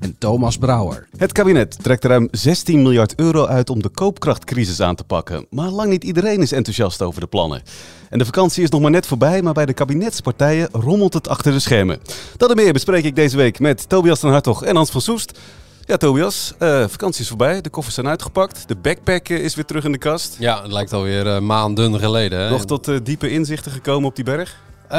en 0.00 0.16
Thomas 0.18 0.56
Brouwer. 0.56 1.08
Het 1.16 1.32
kabinet 1.32 1.82
trekt 1.82 2.04
ruim 2.04 2.28
16 2.30 2.82
miljard 2.82 3.14
euro 3.14 3.46
uit 3.46 3.70
om 3.70 3.82
de 3.82 3.88
koopkrachtcrisis 3.88 4.80
aan 4.80 4.94
te 4.94 5.04
pakken. 5.04 5.46
Maar 5.50 5.68
lang 5.68 5.90
niet 5.90 6.04
iedereen 6.04 6.40
is 6.40 6.52
enthousiast 6.52 7.02
over 7.02 7.20
de 7.20 7.26
plannen. 7.26 7.62
En 8.10 8.18
de 8.18 8.24
vakantie 8.24 8.62
is 8.62 8.70
nog 8.70 8.80
maar 8.80 8.90
net 8.90 9.06
voorbij, 9.06 9.42
maar 9.42 9.52
bij 9.52 9.66
de 9.66 9.72
kabinetspartijen 9.72 10.68
rommelt 10.72 11.14
het 11.14 11.28
achter 11.28 11.52
de 11.52 11.58
schermen. 11.58 11.98
Dat 12.36 12.50
en 12.50 12.56
meer 12.56 12.72
bespreek 12.72 13.04
ik 13.04 13.16
deze 13.16 13.36
week 13.36 13.58
met 13.58 13.88
Tobias 13.88 14.20
den 14.20 14.30
Hartog 14.30 14.64
en 14.64 14.76
Hans 14.76 14.90
van 14.90 15.00
Soest. 15.00 15.38
Ja, 15.84 15.96
Tobias, 15.96 16.54
uh, 16.58 16.88
vakantie 16.88 17.22
is 17.22 17.28
voorbij, 17.28 17.60
de 17.60 17.70
koffers 17.70 17.94
zijn 17.94 18.08
uitgepakt, 18.08 18.68
de 18.68 18.76
backpack 18.76 19.28
is 19.28 19.54
weer 19.54 19.64
terug 19.64 19.84
in 19.84 19.92
de 19.92 19.98
kast. 19.98 20.36
Ja, 20.38 20.62
het 20.62 20.72
lijkt 20.72 20.92
alweer 20.92 21.26
uh, 21.26 21.38
maanden 21.38 21.98
geleden. 21.98 22.38
Hè? 22.38 22.50
Nog 22.50 22.64
tot 22.64 22.88
uh, 22.88 22.98
diepe 23.02 23.30
inzichten 23.30 23.72
gekomen 23.72 24.08
op 24.08 24.16
die 24.16 24.24
berg? 24.24 24.56
Uh, 24.92 24.98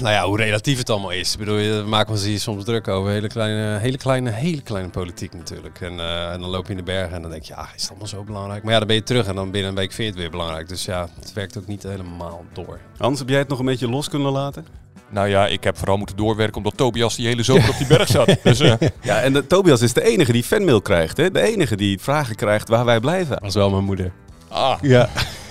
nou 0.00 0.14
ja, 0.14 0.24
hoe 0.24 0.36
relatief 0.36 0.78
het 0.78 0.90
allemaal 0.90 1.10
is. 1.10 1.32
Ik 1.32 1.38
bedoel, 1.38 1.56
we 1.56 1.84
maken 1.86 2.12
ons 2.12 2.24
hier 2.24 2.40
soms 2.40 2.64
druk 2.64 2.88
over 2.88 3.10
hele 3.10 3.28
kleine, 3.28 3.78
hele 3.78 3.96
kleine, 3.96 4.30
hele 4.30 4.62
kleine 4.62 4.88
politiek 4.88 5.34
natuurlijk. 5.34 5.80
En, 5.80 5.92
uh, 5.92 6.32
en 6.32 6.40
dan 6.40 6.50
loop 6.50 6.64
je 6.64 6.70
in 6.70 6.76
de 6.76 6.82
bergen 6.82 7.14
en 7.16 7.22
dan 7.22 7.30
denk 7.30 7.42
je, 7.42 7.54
ja, 7.56 7.68
is 7.74 7.80
het 7.80 7.90
allemaal 7.90 8.08
zo 8.08 8.22
belangrijk? 8.22 8.62
Maar 8.62 8.72
ja, 8.72 8.78
dan 8.78 8.86
ben 8.86 8.96
je 8.96 9.02
terug 9.02 9.26
en 9.26 9.34
dan 9.34 9.50
binnen 9.50 9.70
een 9.70 9.76
week 9.76 9.92
vind 9.92 10.06
je 10.06 10.12
het 10.12 10.20
weer 10.20 10.30
belangrijk. 10.30 10.68
Dus 10.68 10.84
ja, 10.84 11.08
het 11.20 11.32
werkt 11.32 11.58
ook 11.58 11.66
niet 11.66 11.82
helemaal 11.82 12.44
door. 12.52 12.78
Hans, 12.96 13.18
heb 13.18 13.28
jij 13.28 13.38
het 13.38 13.48
nog 13.48 13.58
een 13.58 13.64
beetje 13.64 13.88
los 13.88 14.08
kunnen 14.08 14.32
laten? 14.32 14.66
Nou 15.08 15.28
ja, 15.28 15.46
ik 15.46 15.64
heb 15.64 15.78
vooral 15.78 15.96
moeten 15.96 16.16
doorwerken 16.16 16.56
omdat 16.56 16.76
Tobias 16.76 17.16
die 17.16 17.26
hele 17.26 17.42
zomer 17.42 17.68
op 17.68 17.78
die 17.78 17.86
berg 17.86 18.08
zat. 18.08 18.36
Dus, 18.42 18.60
uh... 18.60 18.74
Ja, 19.02 19.20
en 19.20 19.32
de, 19.32 19.46
Tobias 19.46 19.82
is 19.82 19.92
de 19.92 20.02
enige 20.02 20.32
die 20.32 20.44
fanmail 20.44 20.80
krijgt. 20.80 21.16
Hè? 21.16 21.30
De 21.30 21.40
enige 21.40 21.76
die 21.76 22.00
vragen 22.00 22.34
krijgt 22.34 22.68
waar 22.68 22.84
wij 22.84 23.00
blijven. 23.00 23.30
Dat 23.30 23.42
was 23.42 23.54
wel 23.54 23.70
mijn 23.70 23.84
moeder. 23.84 24.12
Ah. 24.48 24.78
Ja, 24.80 25.08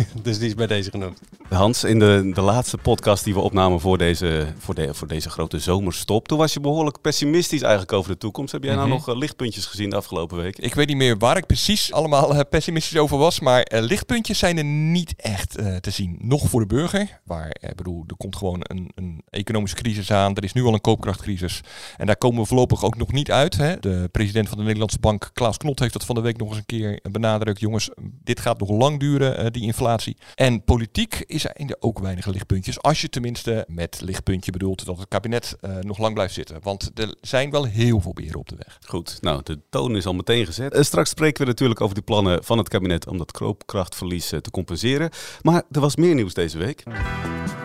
dus 0.23 0.39
die 0.39 0.47
is 0.47 0.55
bij 0.55 0.67
deze 0.67 0.89
genoemd. 0.89 1.21
Hans, 1.49 1.83
in 1.83 1.99
de, 1.99 2.31
de 2.33 2.41
laatste 2.41 2.77
podcast 2.77 3.23
die 3.23 3.33
we 3.33 3.39
opnamen 3.39 3.79
voor 3.79 3.97
deze, 3.97 4.47
voor, 4.57 4.75
de, 4.75 4.93
voor 4.93 5.07
deze 5.07 5.29
grote 5.29 5.59
zomerstop, 5.59 6.27
toen 6.27 6.37
was 6.37 6.53
je 6.53 6.59
behoorlijk 6.59 7.01
pessimistisch 7.01 7.61
eigenlijk 7.61 7.93
over 7.93 8.11
de 8.11 8.17
toekomst. 8.17 8.51
Heb 8.51 8.63
jij 8.63 8.73
nou 8.75 8.85
mm 8.85 8.91
-hmm. 8.91 9.01
nog 9.05 9.09
uh, 9.15 9.21
lichtpuntjes 9.21 9.65
gezien 9.65 9.89
de 9.89 9.95
afgelopen 9.95 10.37
week? 10.37 10.57
Ik 10.57 10.73
weet 10.73 10.87
niet 10.87 10.97
meer 10.97 11.17
waar 11.17 11.37
ik 11.37 11.45
precies 11.45 11.93
allemaal 11.93 12.33
uh, 12.33 12.39
pessimistisch 12.49 12.97
over 12.97 13.17
was, 13.17 13.39
maar 13.39 13.71
uh, 13.73 13.81
lichtpuntjes 13.81 14.39
zijn 14.39 14.57
er 14.57 14.63
niet 14.63 15.13
echt 15.17 15.51
te 15.81 15.91
zien. 15.91 16.17
Nog 16.21 16.49
voor 16.49 16.59
de 16.59 16.67
burger, 16.67 17.19
waar, 17.23 17.55
ik 17.61 17.75
bedoel, 17.75 18.03
er 18.07 18.15
komt 18.17 18.35
gewoon 18.35 18.59
een, 18.61 18.91
een, 18.95 19.21
economische 19.29 19.75
crisis 19.75 20.11
aan, 20.11 20.35
er 20.35 20.43
is 20.43 20.53
nu 20.53 20.63
al 20.63 20.73
een 20.73 20.81
koopkrachtcrisis 20.81 21.61
en 21.97 22.05
daar 22.05 22.17
komen 22.17 22.41
we 22.41 22.47
voorlopig 22.47 22.83
ook 22.83 22.97
nog 22.97 23.11
niet 23.11 23.31
uit. 23.31 23.57
Hè. 23.57 23.79
De 23.79 24.09
president 24.11 24.47
van 24.47 24.57
de 24.57 24.63
Nederlandse 24.63 24.99
Bank, 24.99 25.29
Klaas 25.33 25.57
Knot, 25.57 25.79
heeft 25.79 25.93
dat 25.93 26.05
van 26.05 26.15
de 26.15 26.21
week 26.21 26.37
nog 26.37 26.47
eens 26.47 26.57
een 26.57 26.65
keer 26.65 26.99
benadrukt. 27.11 27.59
Jongens, 27.59 27.89
dit 28.23 28.39
gaat 28.39 28.59
nog 28.59 28.69
lang 28.69 28.99
duren, 28.99 29.53
die 29.53 29.63
inflatie. 29.63 29.90
En 30.35 30.63
politiek 30.63 31.23
is 31.27 31.45
er 31.45 31.75
ook 31.79 31.99
weinig 31.99 32.25
lichtpuntjes. 32.25 32.81
Als 32.81 33.01
je 33.01 33.09
tenminste 33.09 33.65
met 33.67 34.01
lichtpuntje 34.01 34.51
bedoelt 34.51 34.85
dat 34.85 34.97
het 34.97 35.07
kabinet 35.07 35.57
uh, 35.61 35.77
nog 35.79 35.97
lang 35.97 36.13
blijft 36.13 36.33
zitten. 36.33 36.57
Want 36.61 36.91
er 36.93 37.15
zijn 37.21 37.51
wel 37.51 37.63
heel 37.63 38.01
veel 38.01 38.13
beren 38.13 38.39
op 38.39 38.49
de 38.49 38.55
weg. 38.57 38.77
Goed, 38.85 39.17
nou 39.21 39.41
de 39.43 39.59
toon 39.69 39.95
is 39.95 40.05
al 40.05 40.13
meteen 40.13 40.45
gezet. 40.45 40.75
Uh, 40.75 40.81
straks 40.81 41.09
spreken 41.09 41.41
we 41.41 41.47
natuurlijk 41.47 41.81
over 41.81 41.95
de 41.95 42.01
plannen 42.01 42.43
van 42.43 42.57
het 42.57 42.69
kabinet 42.69 43.07
om 43.07 43.17
dat 43.17 43.31
koopkrachtverlies 43.31 44.33
uh, 44.33 44.39
te 44.39 44.51
compenseren. 44.51 45.09
Maar 45.41 45.63
er 45.71 45.79
was 45.79 45.95
meer 45.95 46.15
nieuws 46.15 46.33
deze 46.33 46.57
week. 46.57 46.83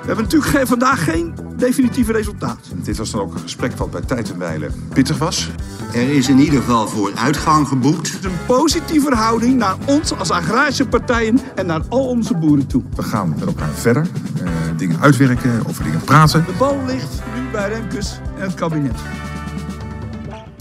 We 0.06 0.12
hebben 0.12 0.24
natuurlijk 0.24 0.56
geen, 0.56 0.66
vandaag 0.66 1.04
geen 1.04 1.34
definitieve 1.56 2.12
resultaat. 2.12 2.58
Dit 2.74 2.96
was 2.96 3.10
dan 3.10 3.20
ook 3.20 3.34
een 3.34 3.40
gesprek 3.40 3.72
wat 3.72 3.90
bij 3.90 4.00
tijd 4.00 4.30
en 4.30 4.38
wijle 4.38 4.70
pittig 4.92 5.18
was. 5.18 5.48
Er 5.92 6.08
is 6.08 6.28
in 6.28 6.38
ieder 6.38 6.60
geval 6.60 6.88
vooruitgang 6.88 7.68
geboekt. 7.68 8.12
Het 8.12 8.18
is 8.18 8.24
een 8.24 8.46
positieve 8.46 9.06
verhouding 9.06 9.56
naar 9.56 9.76
ons 9.86 10.18
als 10.18 10.30
agrarische 10.30 10.88
partijen 10.88 11.40
en 11.54 11.66
naar 11.66 11.82
al 11.88 12.08
onze 12.16 12.36
boeren 12.36 12.66
toe. 12.66 12.82
We 12.94 13.02
gaan 13.02 13.28
met 13.28 13.46
elkaar 13.46 13.72
verder, 13.74 14.08
uh, 14.42 14.50
dingen 14.76 15.00
uitwerken, 15.00 15.66
over 15.66 15.84
dingen 15.84 16.04
praten. 16.04 16.44
De 16.44 16.52
bal 16.58 16.84
ligt 16.86 17.22
nu 17.34 17.50
bij 17.50 17.68
Remkes 17.68 18.18
en 18.36 18.42
het 18.42 18.54
kabinet. 18.54 19.00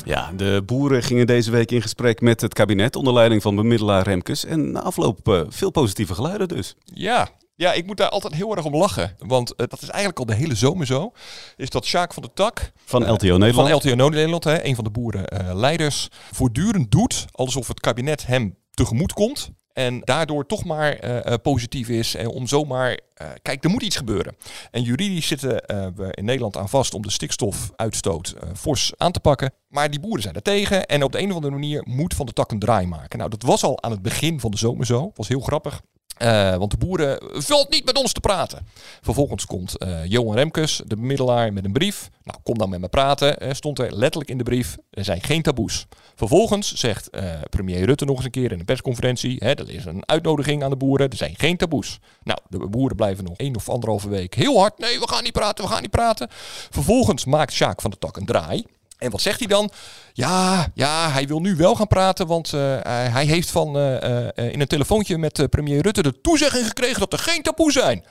Ja, 0.05 0.31
de 0.35 0.63
boeren 0.65 1.03
gingen 1.03 1.27
deze 1.27 1.51
week 1.51 1.71
in 1.71 1.81
gesprek 1.81 2.21
met 2.21 2.41
het 2.41 2.53
kabinet 2.53 2.95
onder 2.95 3.13
leiding 3.13 3.41
van 3.41 3.55
bemiddelaar 3.55 4.03
Remkes. 4.03 4.45
En 4.45 4.71
na 4.71 4.81
afloop 4.81 5.27
uh, 5.27 5.41
veel 5.47 5.71
positieve 5.71 6.13
geluiden 6.13 6.47
dus. 6.47 6.75
Ja, 6.83 7.27
ja, 7.55 7.73
ik 7.73 7.85
moet 7.85 7.97
daar 7.97 8.09
altijd 8.09 8.33
heel 8.33 8.55
erg 8.55 8.65
om 8.65 8.75
lachen. 8.75 9.15
Want 9.17 9.49
uh, 9.49 9.67
dat 9.67 9.81
is 9.81 9.89
eigenlijk 9.89 10.19
al 10.19 10.25
de 10.25 10.35
hele 10.35 10.55
zomer 10.55 10.85
zo. 10.85 11.11
Is 11.55 11.69
dat 11.69 11.85
Sjaak 11.85 12.13
van 12.13 12.23
de 12.23 12.29
Tak. 12.33 12.71
Van 12.85 13.11
LTO 13.11 13.38
Nederland. 13.38 13.69
Van 13.69 13.91
LTO 13.91 14.09
Nederland, 14.09 14.44
hè, 14.44 14.65
een 14.65 14.75
van 14.75 14.83
de 14.83 14.89
boerenleiders. 14.89 16.09
Uh, 16.11 16.17
voortdurend 16.31 16.91
doet 16.91 17.25
alsof 17.31 17.67
het 17.67 17.79
kabinet 17.79 18.27
hem 18.27 18.55
tegemoet 18.71 19.13
komt. 19.13 19.51
En 19.75 20.02
daardoor 20.03 20.46
toch 20.46 20.66
maar 20.66 21.06
uh, 21.06 21.34
positief 21.41 21.90
is. 21.90 22.16
En 22.16 22.28
om 22.28 22.47
zomaar. 22.47 23.00
kijk, 23.41 23.63
er 23.63 23.69
moet 23.69 23.84
iets 23.84 23.96
gebeuren. 23.96 24.36
En 24.72 24.81
juridisch 24.81 25.28
zitten 25.28 25.50
we 25.96 26.08
in 26.12 26.25
Nederland 26.25 26.58
aan 26.58 26.69
vast 26.69 26.94
om 26.94 27.02
de 27.02 27.12
stikstofuitstoot 27.12 28.36
fors 28.56 28.94
aan 28.97 29.12
te 29.12 29.19
pakken. 29.19 29.52
Maar 29.68 29.90
die 29.91 30.00
boeren 30.00 30.22
zijn 30.22 30.36
er 30.36 30.41
tegen. 30.41 30.86
En 30.86 31.03
op 31.03 31.12
de 31.12 31.19
een 31.19 31.30
of 31.30 31.36
andere 31.36 31.53
manier 31.53 31.84
moet 31.86 32.13
Van 32.13 32.25
de 32.25 32.34
Tak 32.34 32.52
een 32.52 32.59
draai 32.59 32.88
maken. 32.88 33.18
Nou, 33.18 33.30
dat 33.30 33.41
was 33.41 33.63
al 33.63 33.84
aan 33.84 33.91
het 33.91 34.02
begin 34.02 34.40
van 34.40 34.52
de 34.52 34.58
zomer 34.58 34.86
zo. 34.86 35.12
was 35.16 35.28
heel 35.28 35.40
grappig. 35.40 35.81
Uh, 36.21 36.55
want 36.55 36.71
de 36.71 36.77
boeren 36.77 37.19
valt 37.33 37.69
niet 37.69 37.85
met 37.85 37.97
ons 37.97 38.13
te 38.13 38.19
praten. 38.19 38.67
Vervolgens 39.01 39.45
komt 39.45 39.75
uh, 39.83 40.05
Johan 40.05 40.35
Remkes, 40.35 40.81
de 40.85 40.95
bemiddelaar, 40.95 41.53
met 41.53 41.65
een 41.65 41.71
brief. 41.71 42.09
Nou, 42.23 42.39
kom 42.43 42.57
dan 42.57 42.69
met 42.69 42.79
me 42.79 42.87
praten. 42.87 43.43
Uh, 43.43 43.53
stond 43.53 43.79
er 43.79 43.95
letterlijk 43.95 44.29
in 44.29 44.37
de 44.37 44.43
brief. 44.43 44.77
Er 44.89 45.03
zijn 45.03 45.21
geen 45.21 45.41
taboes. 45.41 45.85
Vervolgens 46.15 46.73
zegt 46.73 47.09
premier 47.49 47.85
Rutte 47.85 48.05
nog 48.05 48.15
eens 48.15 48.25
een 48.25 48.31
keer 48.31 48.51
in 48.51 48.59
een 48.59 48.65
persconferentie. 48.65 49.35
Hè, 49.39 49.51
er 49.51 49.69
is 49.69 49.85
een 49.85 50.03
uitnodiging 50.05 50.63
aan 50.63 50.69
de 50.69 50.75
boeren. 50.75 51.09
Er 51.09 51.17
zijn 51.17 51.35
geen 51.37 51.57
taboes. 51.57 51.99
Nou, 52.23 52.39
de 52.49 52.57
boeren 52.57 52.95
blijven 52.95 53.23
nog 53.23 53.37
één 53.37 53.55
of 53.55 53.69
anderhalve 53.69 54.09
week 54.09 54.33
heel 54.33 54.59
hard. 54.59 54.77
Nee, 54.77 54.99
we 54.99 55.07
gaan 55.07 55.23
niet 55.23 55.33
praten, 55.33 55.63
we 55.63 55.71
gaan 55.71 55.81
niet 55.81 55.91
praten. 55.91 56.27
Vervolgens 56.69 57.25
maakt 57.25 57.53
Sjaak 57.53 57.81
van 57.81 57.91
de 57.91 57.97
Tak 57.97 58.17
een 58.17 58.25
draai. 58.25 58.65
En 59.05 59.11
wat 59.11 59.21
zegt 59.21 59.39
hij 59.39 59.47
dan? 59.47 59.71
Ja, 60.13 60.67
ja, 60.73 61.11
hij 61.11 61.27
wil 61.27 61.39
nu 61.39 61.55
wel 61.55 61.75
gaan 61.75 61.88
praten, 61.88 62.27
want 62.27 62.51
uh, 62.53 62.61
hij 62.83 63.25
heeft 63.25 63.51
van 63.51 63.77
uh, 63.77 64.01
uh, 64.01 64.27
in 64.35 64.61
een 64.61 64.67
telefoontje 64.67 65.17
met 65.17 65.49
premier 65.49 65.81
Rutte 65.81 66.01
de 66.01 66.21
toezegging 66.21 66.67
gekregen 66.67 66.99
dat 66.99 67.13
er 67.13 67.19
geen 67.19 67.41
taboe 67.41 67.71
zijn. 67.71 68.03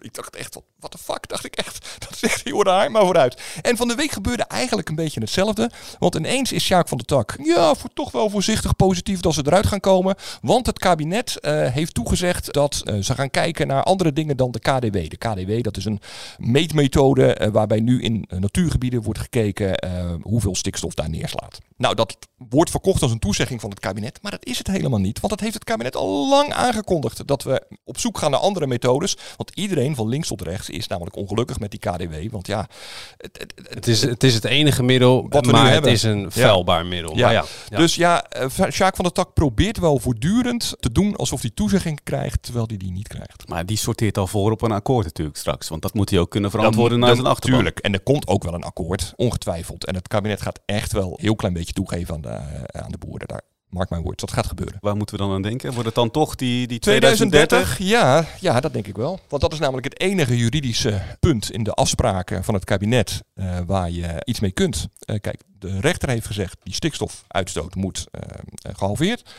Ik 0.00 0.14
dacht 0.14 0.36
echt, 0.36 0.58
wat 0.80 0.92
de 0.92 0.98
fuck, 0.98 1.28
dacht 1.28 1.44
ik 1.44 1.54
echt. 1.54 1.86
Dat 1.98 2.10
is 2.12 2.22
echt 2.22 2.44
heel 2.44 2.64
raar, 2.64 2.90
maar 2.90 3.02
vooruit. 3.02 3.42
En 3.62 3.76
van 3.76 3.88
de 3.88 3.94
week 3.94 4.10
gebeurde 4.10 4.42
eigenlijk 4.42 4.88
een 4.88 4.94
beetje 4.94 5.20
hetzelfde. 5.20 5.70
Want 5.98 6.14
ineens 6.14 6.52
is 6.52 6.64
Sjaak 6.64 6.88
van 6.88 6.98
de 6.98 7.04
Tak, 7.04 7.36
ja, 7.42 7.74
voor 7.74 7.90
toch 7.94 8.10
wel 8.10 8.30
voorzichtig 8.30 8.76
positief 8.76 9.20
dat 9.20 9.34
ze 9.34 9.42
eruit 9.46 9.66
gaan 9.66 9.80
komen. 9.80 10.14
Want 10.40 10.66
het 10.66 10.78
kabinet 10.78 11.36
uh, 11.40 11.66
heeft 11.66 11.94
toegezegd 11.94 12.52
dat 12.52 12.82
uh, 12.84 13.02
ze 13.02 13.14
gaan 13.14 13.30
kijken 13.30 13.66
naar 13.66 13.82
andere 13.82 14.12
dingen 14.12 14.36
dan 14.36 14.50
de 14.50 14.58
KDW. 14.58 14.92
De 14.92 15.16
KDW, 15.16 15.62
dat 15.62 15.76
is 15.76 15.84
een 15.84 16.00
meetmethode 16.38 17.38
uh, 17.40 17.48
waarbij 17.48 17.80
nu 17.80 18.02
in 18.02 18.28
natuurgebieden 18.28 19.02
wordt 19.02 19.20
gekeken 19.20 19.76
hoeveel 20.22 20.54
stikstof 20.54 20.94
daar 20.94 21.10
neerslaat. 21.10 21.58
Nou, 21.76 21.94
dat 21.94 22.16
wordt 22.48 22.70
verkocht 22.70 23.02
als 23.02 23.10
een 23.10 23.18
toezegging 23.18 23.60
van 23.60 23.70
het 23.70 23.80
kabinet, 23.80 24.22
maar 24.22 24.30
dat 24.30 24.44
is 24.44 24.58
het 24.58 24.66
helemaal 24.66 24.98
niet. 24.98 25.20
Want 25.20 25.32
dat 25.32 25.40
heeft 25.40 25.54
het 25.54 25.64
kabinet 25.64 25.96
al 25.96 26.28
lang 26.28 26.52
aangekondigd. 26.52 27.26
Dat 27.26 27.42
we 27.42 27.62
op 27.84 27.98
zoek 27.98 28.18
gaan 28.18 28.30
naar 28.30 28.40
andere 28.40 28.66
methodes. 28.66 29.16
Want 29.36 29.50
iedereen 29.54 29.77
van 29.94 30.08
links 30.08 30.28
tot 30.28 30.42
rechts 30.42 30.70
is 30.70 30.86
namelijk 30.86 31.16
ongelukkig 31.16 31.58
met 31.58 31.70
die 31.70 31.80
KDW. 31.80 32.30
Want 32.30 32.46
ja, 32.46 32.68
het, 33.16 33.38
het, 33.38 33.68
het, 33.74 33.86
is, 33.86 34.02
het 34.02 34.24
is 34.24 34.34
het 34.34 34.44
enige 34.44 34.82
middel, 34.82 35.26
wat 35.28 35.46
we 35.46 35.52
maar 35.52 35.62
nu 35.62 35.68
hebben. 35.68 35.90
het 35.90 35.98
is 35.98 36.04
een 36.04 36.32
vuilbaar 36.32 36.82
ja. 36.82 36.88
middel. 36.88 37.16
Ja. 37.16 37.30
Ja, 37.30 37.44
ja. 37.68 37.76
Dus 37.76 37.94
ja, 37.94 38.26
uh, 38.58 38.70
Sjaak 38.70 38.96
van 38.96 39.04
der 39.04 39.12
Tak 39.12 39.32
probeert 39.34 39.78
wel 39.78 39.98
voortdurend 39.98 40.76
te 40.80 40.92
doen 40.92 41.16
alsof 41.16 41.40
hij 41.40 41.50
toezegging 41.54 42.00
krijgt, 42.02 42.42
terwijl 42.42 42.66
hij 42.66 42.76
die 42.76 42.92
niet 42.92 43.08
krijgt. 43.08 43.48
Maar 43.48 43.66
die 43.66 43.76
sorteert 43.76 44.18
al 44.18 44.26
voor 44.26 44.50
op 44.50 44.62
een 44.62 44.72
akkoord 44.72 45.04
natuurlijk 45.04 45.36
straks. 45.36 45.68
Want 45.68 45.82
dat 45.82 45.94
moet 45.94 46.10
hij 46.10 46.18
ook 46.18 46.30
kunnen 46.30 46.50
verantwoorden 46.50 46.98
naar 46.98 47.14
zijn 47.14 47.26
achterban. 47.26 47.58
Tuurlijk, 47.58 47.78
en 47.78 47.92
er 47.92 48.00
komt 48.00 48.26
ook 48.26 48.44
wel 48.44 48.54
een 48.54 48.62
akkoord, 48.62 49.12
ongetwijfeld. 49.16 49.84
En 49.84 49.94
het 49.94 50.08
kabinet 50.08 50.42
gaat 50.42 50.60
echt 50.66 50.92
wel 50.92 51.10
een 51.10 51.16
heel 51.20 51.36
klein 51.36 51.54
beetje 51.54 51.72
toegeven 51.72 52.14
aan 52.14 52.20
de, 52.20 52.28
uh, 52.28 52.82
aan 52.82 52.90
de 52.90 52.98
boeren 52.98 53.28
daar. 53.28 53.42
Mark 53.68 53.90
mijn 53.90 54.02
woord, 54.02 54.20
dat 54.20 54.32
gaat 54.32 54.46
gebeuren. 54.46 54.78
Waar 54.80 54.96
moeten 54.96 55.16
we 55.16 55.22
dan 55.22 55.32
aan 55.32 55.42
denken? 55.42 55.70
Wordt 55.72 55.86
het 55.86 55.94
dan 55.94 56.10
toch 56.10 56.34
die, 56.34 56.66
die 56.66 56.78
2030? 56.78 57.48
2030? 57.48 57.88
Ja, 57.88 58.26
ja, 58.40 58.60
dat 58.60 58.72
denk 58.72 58.86
ik 58.86 58.96
wel. 58.96 59.20
Want 59.28 59.42
dat 59.42 59.52
is 59.52 59.58
namelijk 59.58 59.84
het 59.84 60.00
enige 60.00 60.36
juridische 60.36 61.02
punt 61.20 61.50
in 61.50 61.62
de 61.62 61.72
afspraken 61.72 62.44
van 62.44 62.54
het 62.54 62.64
kabinet 62.64 63.22
uh, 63.34 63.58
waar 63.66 63.90
je 63.90 64.22
iets 64.24 64.40
mee 64.40 64.50
kunt. 64.50 64.88
Uh, 65.06 65.16
kijk, 65.20 65.42
de 65.58 65.80
rechter 65.80 66.08
heeft 66.08 66.26
gezegd, 66.26 66.56
die 66.62 66.74
stikstofuitstoot 66.74 67.74
moet 67.74 68.06
uh, 68.12 68.74
gehalveerd. 68.76 69.30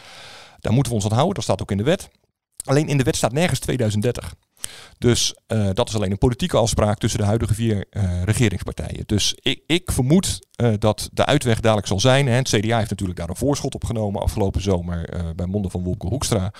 Daar 0.60 0.74
moeten 0.74 0.92
we 0.92 0.98
ons 0.98 1.08
aan 1.08 1.16
houden, 1.16 1.36
dat 1.36 1.44
staat 1.44 1.62
ook 1.62 1.72
in 1.72 1.78
de 1.78 1.84
wet. 1.84 2.10
Alleen 2.64 2.88
in 2.88 2.98
de 2.98 3.04
wet 3.04 3.16
staat 3.16 3.31
nergens 3.31 3.60
2030. 3.60 4.34
Dus 4.98 5.36
uh, 5.48 5.69
dat 5.74 5.89
is 5.89 5.95
alleen 5.95 6.12
een 6.12 6.18
politieke 6.18 6.57
afspraak 6.57 6.98
tussen 6.98 7.19
de 7.19 7.25
huidige 7.25 7.54
vier 7.54 7.86
uh, 7.92 8.24
regeringspartijen. 8.24 9.04
Dus 9.06 9.36
ik, 9.42 9.63
ik 9.66 9.92
vermoed 9.92 10.48
uh, 10.62 10.74
dat 10.77 11.10
de 11.13 11.25
uitweg 11.25 11.60
dadelijk 11.60 11.88
zal 11.88 12.00
zijn. 12.00 12.27
Hè, 12.27 12.33
het 12.33 12.50
CDA 12.50 12.77
heeft 12.77 12.89
natuurlijk 12.89 13.19
daar 13.19 13.30
een 13.30 13.36
voorschot 13.36 13.75
op 13.75 13.83
genomen 13.83 14.21
afgelopen 14.21 14.62
zomer 14.62 15.33
bij 15.36 15.45
monden 15.45 15.71
van 15.71 15.83
Wolke 15.83 16.07
Hoekstra. 16.07 16.54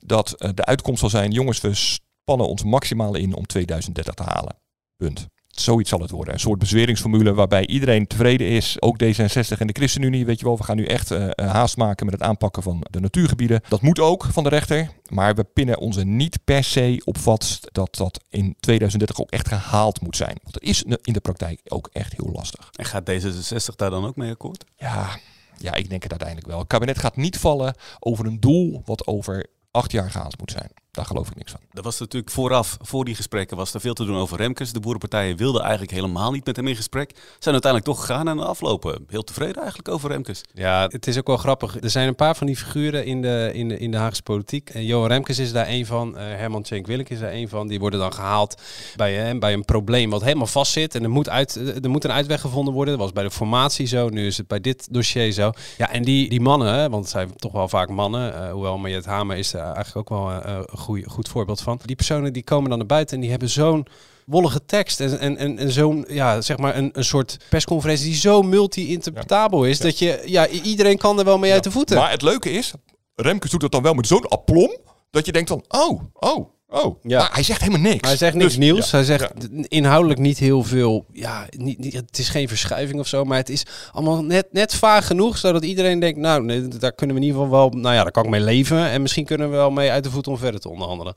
Dat 0.00 0.34
de 0.54 0.64
uitkomst 0.64 1.00
zal 1.00 1.10
zijn, 1.10 1.30
jongens, 1.30 1.60
we 1.60 1.74
spannen 1.74 2.48
ons 2.48 2.62
maximaal 2.62 3.14
in 3.14 3.34
om 3.34 3.46
2030 3.46 4.14
te 4.14 4.22
halen. 4.22 4.56
Punt 4.96 5.28
zoiets 5.60 5.90
zal 5.90 6.00
het 6.00 6.10
worden. 6.10 6.34
Een 6.34 6.40
soort 6.40 6.58
bezweringsformule 6.58 7.34
waarbij 7.34 7.66
iedereen 7.66 8.06
tevreden 8.06 8.46
is. 8.46 8.82
Ook 8.82 9.02
D66 9.02 9.58
en 9.58 9.66
de 9.66 9.72
ChristenUnie. 9.72 10.26
Weet 10.26 10.38
je 10.38 10.44
wel, 10.44 10.56
we 10.56 10.62
gaan 10.62 10.76
nu 10.76 10.84
echt 10.84 11.12
uh, 11.12 11.28
haast 11.36 11.76
maken 11.76 12.06
met 12.06 12.14
het 12.14 12.22
aanpakken 12.22 12.62
van 12.62 12.86
de 12.90 13.00
natuurgebieden. 13.00 13.60
Dat 13.68 13.82
moet 13.82 14.00
ook 14.00 14.24
van 14.24 14.42
de 14.42 14.48
rechter. 14.48 14.90
Maar 15.08 15.34
we 15.34 15.44
pinnen 15.44 15.78
ons 15.78 15.96
er 15.96 16.06
niet 16.06 16.38
per 16.44 16.64
se 16.64 17.02
op 17.04 17.18
vast 17.18 17.68
dat 17.72 17.96
dat 17.96 18.20
in 18.28 18.56
2030 18.60 19.20
ook 19.20 19.30
echt 19.30 19.48
gehaald 19.48 20.00
moet 20.00 20.16
zijn. 20.16 20.36
Want 20.42 20.54
dat 20.54 20.62
is 20.62 20.82
in 20.82 21.12
de 21.12 21.20
praktijk 21.20 21.60
ook 21.68 21.88
echt 21.92 22.14
heel 22.16 22.32
lastig. 22.32 22.70
En 22.72 22.84
gaat 22.84 23.10
D66 23.10 23.74
daar 23.76 23.90
dan 23.90 24.06
ook 24.06 24.16
mee 24.16 24.30
akkoord? 24.30 24.64
Ja, 24.76 25.18
ja, 25.58 25.74
ik 25.74 25.88
denk 25.88 26.02
het 26.02 26.10
uiteindelijk 26.10 26.48
wel. 26.48 26.58
Het 26.58 26.68
kabinet 26.68 26.98
gaat 26.98 27.16
niet 27.16 27.38
vallen 27.38 27.74
over 27.98 28.26
een 28.26 28.40
doel 28.40 28.82
wat 28.84 29.06
over 29.06 29.46
acht 29.70 29.92
jaar 29.92 30.10
gehaald 30.10 30.38
moet 30.38 30.50
zijn. 30.50 30.70
Daar 30.98 31.06
geloof 31.06 31.28
ik 31.28 31.36
niks 31.36 31.50
van. 31.50 31.60
Er 31.72 31.82
was 31.82 31.98
natuurlijk 31.98 32.32
vooraf, 32.32 32.76
voor 32.80 33.04
die 33.04 33.14
gesprekken, 33.14 33.56
was 33.56 33.74
er 33.74 33.80
veel 33.80 33.94
te 33.94 34.04
doen 34.04 34.16
over 34.16 34.36
Remkes. 34.36 34.72
De 34.72 34.80
boerenpartijen 34.80 35.36
wilden 35.36 35.62
eigenlijk 35.62 35.90
helemaal 35.90 36.30
niet 36.30 36.44
met 36.44 36.56
hem 36.56 36.66
in 36.66 36.76
gesprek. 36.76 37.10
Zijn 37.38 37.54
uiteindelijk 37.54 37.84
toch 37.84 38.06
gegaan 38.06 38.28
en 38.28 38.38
aflopen. 38.38 39.04
Heel 39.08 39.24
tevreden 39.24 39.56
eigenlijk 39.56 39.88
over 39.88 40.10
Remkes. 40.10 40.40
Ja, 40.54 40.86
het 40.88 41.06
is 41.06 41.18
ook 41.18 41.26
wel 41.26 41.36
grappig. 41.36 41.80
Er 41.80 41.90
zijn 41.90 42.08
een 42.08 42.14
paar 42.14 42.36
van 42.36 42.46
die 42.46 42.56
figuren 42.56 43.04
in 43.04 43.22
de, 43.22 43.50
in 43.52 43.68
de, 43.68 43.78
in 43.78 43.90
de 43.90 43.96
Haagse 43.96 44.22
politiek. 44.22 44.70
En 44.70 44.84
Johan 44.84 45.08
Remkes 45.08 45.38
is 45.38 45.52
daar 45.52 45.68
een 45.68 45.86
van. 45.86 46.08
Uh, 46.08 46.20
Herman 46.20 46.62
Tjenk 46.62 46.86
Willink 46.86 47.08
is 47.08 47.18
daar 47.18 47.32
een 47.32 47.48
van. 47.48 47.68
Die 47.68 47.78
worden 47.78 48.00
dan 48.00 48.12
gehaald 48.12 48.62
bij, 48.96 49.14
hem 49.14 49.38
bij 49.38 49.52
een 49.52 49.64
probleem 49.64 50.10
wat 50.10 50.22
helemaal 50.22 50.46
vastzit. 50.46 50.94
En 50.94 51.02
er 51.02 51.10
moet, 51.10 51.28
uit, 51.28 51.54
er 51.82 51.90
moet 51.90 52.04
een 52.04 52.12
uitweg 52.12 52.40
gevonden 52.40 52.74
worden. 52.74 52.94
Dat 52.94 53.02
was 53.02 53.12
bij 53.12 53.24
de 53.24 53.30
formatie 53.30 53.86
zo. 53.86 54.08
Nu 54.08 54.26
is 54.26 54.36
het 54.36 54.46
bij 54.46 54.60
dit 54.60 54.88
dossier 54.90 55.32
zo. 55.32 55.50
Ja, 55.76 55.90
en 55.90 56.02
die, 56.02 56.28
die 56.28 56.40
mannen, 56.40 56.90
want 56.90 57.02
het 57.02 57.12
zijn 57.12 57.36
toch 57.36 57.52
wel 57.52 57.68
vaak 57.68 57.88
mannen. 57.88 58.32
Uh, 58.32 58.50
hoewel 58.52 58.78
Mariette 58.78 59.08
Hamer 59.08 59.36
is 59.36 59.52
er 59.52 59.60
eigenlijk 59.60 59.96
ook 59.96 60.18
wel 60.18 60.30
uh, 60.30 60.58
goeie, 60.88 61.08
goed 61.08 61.28
voorbeeld 61.28 61.60
van. 61.60 61.80
Die 61.84 61.96
personen 61.96 62.32
die 62.32 62.44
komen 62.44 62.68
dan 62.68 62.78
naar 62.78 62.86
buiten 62.86 63.14
en 63.14 63.20
die 63.20 63.30
hebben 63.30 63.48
zo'n 63.48 63.86
wollige 64.26 64.64
tekst 64.64 65.00
en, 65.00 65.18
en, 65.18 65.36
en, 65.36 65.58
en 65.58 65.70
zo'n, 65.70 66.04
ja, 66.08 66.40
zeg 66.40 66.58
maar 66.58 66.76
een, 66.76 66.90
een 66.92 67.04
soort 67.04 67.36
persconferentie 67.48 68.04
die 68.04 68.14
zo 68.14 68.42
multi-interpretabel 68.42 69.64
is, 69.64 69.78
dat 69.78 69.98
je, 69.98 70.22
ja, 70.24 70.48
iedereen 70.48 70.98
kan 70.98 71.18
er 71.18 71.24
wel 71.24 71.38
mee 71.38 71.52
uit 71.52 71.64
de 71.64 71.70
voeten. 71.70 71.96
Maar 71.96 72.10
het 72.10 72.22
leuke 72.22 72.50
is, 72.50 72.72
Remkes 73.14 73.50
doet 73.50 73.60
dat 73.60 73.72
dan 73.72 73.82
wel 73.82 73.94
met 73.94 74.06
zo'n 74.06 74.28
aplom, 74.28 74.76
dat 75.10 75.26
je 75.26 75.32
denkt 75.32 75.48
van, 75.48 75.64
oh, 75.68 76.02
oh, 76.14 76.48
Oh, 76.70 77.02
ja. 77.02 77.18
Maar 77.18 77.32
hij 77.32 77.42
zegt 77.42 77.60
helemaal 77.60 77.90
niks. 77.90 78.08
Hij 78.08 78.16
zegt 78.16 78.34
niks 78.34 78.46
dus, 78.46 78.56
nieuws. 78.56 78.90
Hij 78.90 79.04
zegt 79.04 79.32
inhoudelijk 79.68 80.20
niet 80.20 80.38
heel 80.38 80.62
veel. 80.62 81.04
Ja, 81.12 81.46
niet, 81.56 81.78
niet, 81.78 81.92
het 81.92 82.18
is 82.18 82.28
geen 82.28 82.48
verschuiving 82.48 83.00
of 83.00 83.06
zo. 83.06 83.24
Maar 83.24 83.36
het 83.36 83.48
is 83.48 83.62
allemaal 83.92 84.24
net, 84.24 84.46
net 84.52 84.74
vaag 84.74 85.06
genoeg. 85.06 85.38
Zodat 85.38 85.64
iedereen 85.64 86.00
denkt, 86.00 86.18
nou, 86.18 86.44
nee, 86.44 86.68
daar 86.68 86.92
kunnen 86.92 87.16
we 87.16 87.22
in 87.22 87.28
ieder 87.28 87.42
geval 87.42 87.58
wel. 87.58 87.80
Nou 87.80 87.94
ja, 87.94 88.02
daar 88.02 88.12
kan 88.12 88.24
ik 88.24 88.30
mee 88.30 88.40
leven. 88.40 88.88
En 88.88 89.02
misschien 89.02 89.24
kunnen 89.24 89.50
we 89.50 89.56
wel 89.56 89.70
mee 89.70 89.90
uit 89.90 90.04
de 90.04 90.10
voet 90.10 90.26
om 90.26 90.38
verder 90.38 90.60
te 90.60 90.68
onderhandelen. 90.68 91.14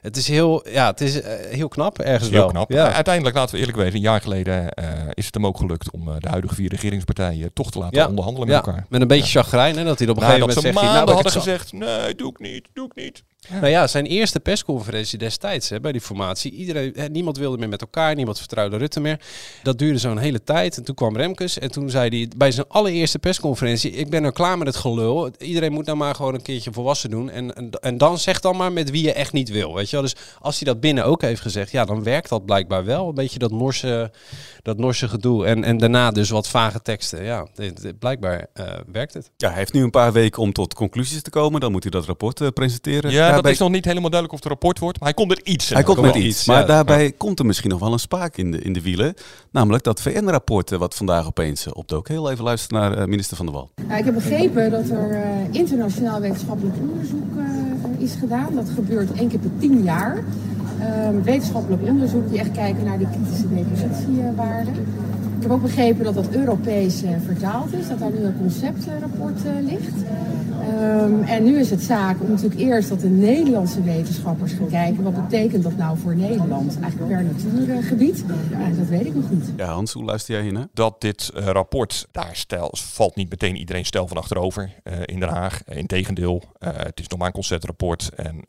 Het 0.00 0.16
is 0.16 0.28
heel, 0.28 0.68
ja, 0.68 0.86
het 0.86 1.00
is 1.00 1.16
uh, 1.16 1.22
heel 1.50 1.68
knap 1.68 1.98
ergens 1.98 2.30
heel 2.30 2.38
wel. 2.38 2.48
knap. 2.48 2.70
Ja. 2.70 2.92
Uiteindelijk, 2.92 3.36
laten 3.36 3.54
we 3.54 3.60
eerlijk 3.60 3.78
weten, 3.78 3.94
een 3.94 4.00
jaar 4.00 4.20
geleden 4.20 4.72
uh, 4.74 4.88
is 5.14 5.26
het 5.26 5.34
hem 5.34 5.46
ook 5.46 5.56
gelukt 5.56 5.90
om 5.90 6.08
uh, 6.08 6.14
de 6.18 6.28
huidige 6.28 6.54
vier 6.54 6.70
regeringspartijen 6.70 7.52
toch 7.52 7.70
te 7.70 7.78
laten 7.78 8.08
onderhandelen 8.08 8.48
met 8.48 8.56
elkaar. 8.56 8.86
Met 8.88 9.00
een 9.00 9.08
beetje 9.08 9.40
chagrijn, 9.40 9.76
hè, 9.76 9.84
dat 9.84 9.98
hij 9.98 10.08
op 10.08 10.16
een 10.16 10.22
gegeven 10.22 10.48
moment 10.48 10.60
zegt... 10.60 10.74
Nou, 10.74 11.10
hadden 11.10 11.32
gezegd, 11.32 11.72
nee, 11.72 12.14
doe 12.14 12.30
ik 12.30 12.38
niet, 12.38 12.68
doe 12.72 12.86
ik 12.86 12.94
niet. 12.94 13.22
Nou 13.48 13.66
ja, 13.66 13.86
zijn 13.86 14.06
eerste 14.06 14.40
persconferentie 14.40 15.18
destijds 15.18 15.68
hè, 15.68 15.80
bij 15.80 15.92
die 15.92 16.00
formatie. 16.00 16.52
Iedereen, 16.52 16.92
hè, 16.96 17.08
niemand 17.08 17.38
wilde 17.38 17.58
meer 17.58 17.68
met 17.68 17.80
elkaar, 17.80 18.14
niemand 18.14 18.38
vertrouwde 18.38 18.76
Rutte 18.76 19.00
meer. 19.00 19.20
Dat 19.62 19.78
duurde 19.78 19.98
zo'n 19.98 20.18
hele 20.18 20.44
tijd. 20.44 20.76
En 20.76 20.84
toen 20.84 20.94
kwam 20.94 21.16
Remkes 21.16 21.58
en 21.58 21.70
toen 21.70 21.90
zei 21.90 22.08
hij 22.08 22.28
bij 22.36 22.50
zijn 22.50 22.66
allereerste 22.68 23.18
persconferentie: 23.18 23.90
Ik 23.90 24.10
ben 24.10 24.24
er 24.24 24.32
klaar 24.32 24.58
met 24.58 24.66
het 24.66 24.76
gelul. 24.76 25.30
Iedereen 25.38 25.72
moet 25.72 25.86
nou 25.86 25.98
maar 25.98 26.14
gewoon 26.14 26.34
een 26.34 26.42
keertje 26.42 26.72
volwassen 26.72 27.10
doen. 27.10 27.30
En, 27.30 27.54
en, 27.54 27.70
en 27.70 27.98
dan 27.98 28.18
zeg 28.18 28.40
dan 28.40 28.56
maar 28.56 28.72
met 28.72 28.90
wie 28.90 29.02
je 29.02 29.12
echt 29.12 29.32
niet 29.32 29.48
wil. 29.48 29.74
Weet 29.74 29.90
je 29.90 29.96
wel? 29.96 30.04
Dus 30.04 30.16
als 30.40 30.58
hij 30.58 30.72
dat 30.72 30.80
binnen 30.80 31.04
ook 31.04 31.22
heeft 31.22 31.40
gezegd, 31.40 31.70
ja, 31.70 31.84
dan 31.84 32.02
werkt 32.02 32.28
dat 32.28 32.44
blijkbaar 32.44 32.84
wel. 32.84 33.08
Een 33.08 33.14
beetje 33.14 33.38
dat 33.38 33.50
Norse, 33.50 34.10
dat 34.62 34.78
Norse 34.78 35.08
gedoe. 35.08 35.46
En, 35.46 35.64
en 35.64 35.78
daarna 35.78 36.10
dus 36.10 36.30
wat 36.30 36.48
vage 36.48 36.82
teksten. 36.82 37.24
Ja, 37.24 37.46
dit, 37.54 37.98
blijkbaar 37.98 38.46
uh, 38.54 38.66
werkt 38.92 39.14
het. 39.14 39.30
Ja, 39.36 39.48
hij 39.48 39.58
heeft 39.58 39.72
nu 39.72 39.82
een 39.82 39.90
paar 39.90 40.12
weken 40.12 40.42
om 40.42 40.52
tot 40.52 40.74
conclusies 40.74 41.22
te 41.22 41.30
komen. 41.30 41.60
Dan 41.60 41.72
moet 41.72 41.82
hij 41.82 41.92
dat 41.92 42.04
rapport 42.04 42.40
uh, 42.40 42.48
presenteren. 42.48 43.10
Ja, 43.10 43.33
dat 43.42 43.52
is 43.52 43.58
nog 43.58 43.70
niet 43.70 43.84
helemaal 43.84 44.10
duidelijk 44.10 44.32
of 44.32 44.44
het 44.44 44.48
rapport 44.52 44.78
wordt. 44.78 45.00
Maar 45.00 45.08
hij 45.08 45.16
komt 45.16 45.38
er 45.38 45.40
iets. 45.44 45.68
Hij 45.68 45.82
komt 45.82 46.00
met 46.00 46.14
iets. 46.14 46.46
Maar 46.46 46.66
daarbij 46.66 47.12
komt 47.12 47.38
er 47.38 47.46
misschien 47.46 47.70
nog 47.70 47.80
wel 47.80 47.92
een 47.92 47.98
spaak 47.98 48.36
in 48.36 48.50
de, 48.50 48.58
in 48.58 48.72
de 48.72 48.82
wielen. 48.82 49.14
Namelijk 49.50 49.84
dat 49.84 50.00
VN-rapport 50.00 50.70
wat 50.70 50.94
vandaag 50.94 51.26
opeens 51.26 51.72
opdook. 51.72 52.08
Heel 52.08 52.30
even 52.30 52.44
luisteren 52.44 52.80
naar 52.80 52.98
uh, 52.98 53.04
minister 53.04 53.36
Van 53.36 53.46
der 53.46 53.54
Wal. 53.54 53.70
Ja, 53.88 53.96
ik 53.96 54.04
heb 54.04 54.14
begrepen 54.14 54.70
dat 54.70 54.88
er 54.90 55.10
uh, 55.10 55.20
internationaal 55.50 56.20
wetenschappelijk 56.20 56.76
onderzoek 56.80 57.36
uh, 57.36 57.44
is 57.98 58.14
gedaan. 58.14 58.54
Dat 58.54 58.68
gebeurt 58.74 59.12
één 59.12 59.28
keer 59.28 59.38
per 59.38 59.50
tien 59.58 59.82
jaar. 59.82 60.24
Ehm, 60.80 61.22
wetenschappelijk 61.22 61.82
onderzoek 61.82 62.30
die 62.30 62.38
echt 62.38 62.52
kijken 62.52 62.84
naar 62.84 62.98
die 62.98 63.08
kritische 63.10 63.54
depositiewaarden. 63.54 64.74
Ik 65.44 65.50
heb 65.50 65.58
ook 65.58 65.64
begrepen 65.66 66.04
dat 66.04 66.14
dat 66.14 66.34
Europees 66.34 67.02
vertaald 67.24 67.72
is. 67.72 67.88
Dat 67.88 67.98
daar 67.98 68.10
nu 68.10 68.24
een 68.24 68.38
conceptrapport 68.38 69.40
ligt. 69.60 69.94
Um, 70.80 71.22
en 71.22 71.44
nu 71.44 71.58
is 71.58 71.70
het 71.70 71.82
zaak 71.82 72.20
om 72.20 72.28
natuurlijk 72.28 72.60
eerst 72.60 72.88
dat 72.88 73.00
de 73.00 73.08
Nederlandse 73.08 73.82
wetenschappers 73.82 74.52
gaan 74.52 74.68
kijken. 74.68 75.02
Wat 75.02 75.28
betekent 75.28 75.62
dat 75.62 75.76
nou 75.76 75.98
voor 75.98 76.16
Nederland? 76.16 76.78
Eigenlijk 76.80 77.12
per 77.12 77.24
natuurgebied. 77.24 78.24
Uh, 78.50 78.78
dat 78.78 78.86
weet 78.86 79.06
ik 79.06 79.14
nog 79.14 79.30
niet. 79.30 79.52
Ja, 79.56 79.66
Hans, 79.66 79.92
hoe 79.92 80.04
luister 80.04 80.34
jij 80.34 80.42
hiernaar? 80.42 80.66
Dat 80.72 81.00
dit 81.00 81.30
uh, 81.36 81.46
rapport, 81.46 82.06
daar 82.12 82.36
stel, 82.36 82.70
valt 82.76 83.16
niet 83.16 83.30
meteen 83.30 83.56
iedereen 83.56 83.84
stel 83.84 84.08
van 84.08 84.16
achterover 84.16 84.74
uh, 84.84 84.94
in 85.04 85.20
Den 85.20 85.28
Haag. 85.28 85.64
Integendeel, 85.64 86.42
het 86.58 87.00
is 87.00 87.08
nog 87.08 87.18
maar 87.18 87.28
een 87.28 87.34
conceptrapport. 87.34 88.10
En 88.14 88.44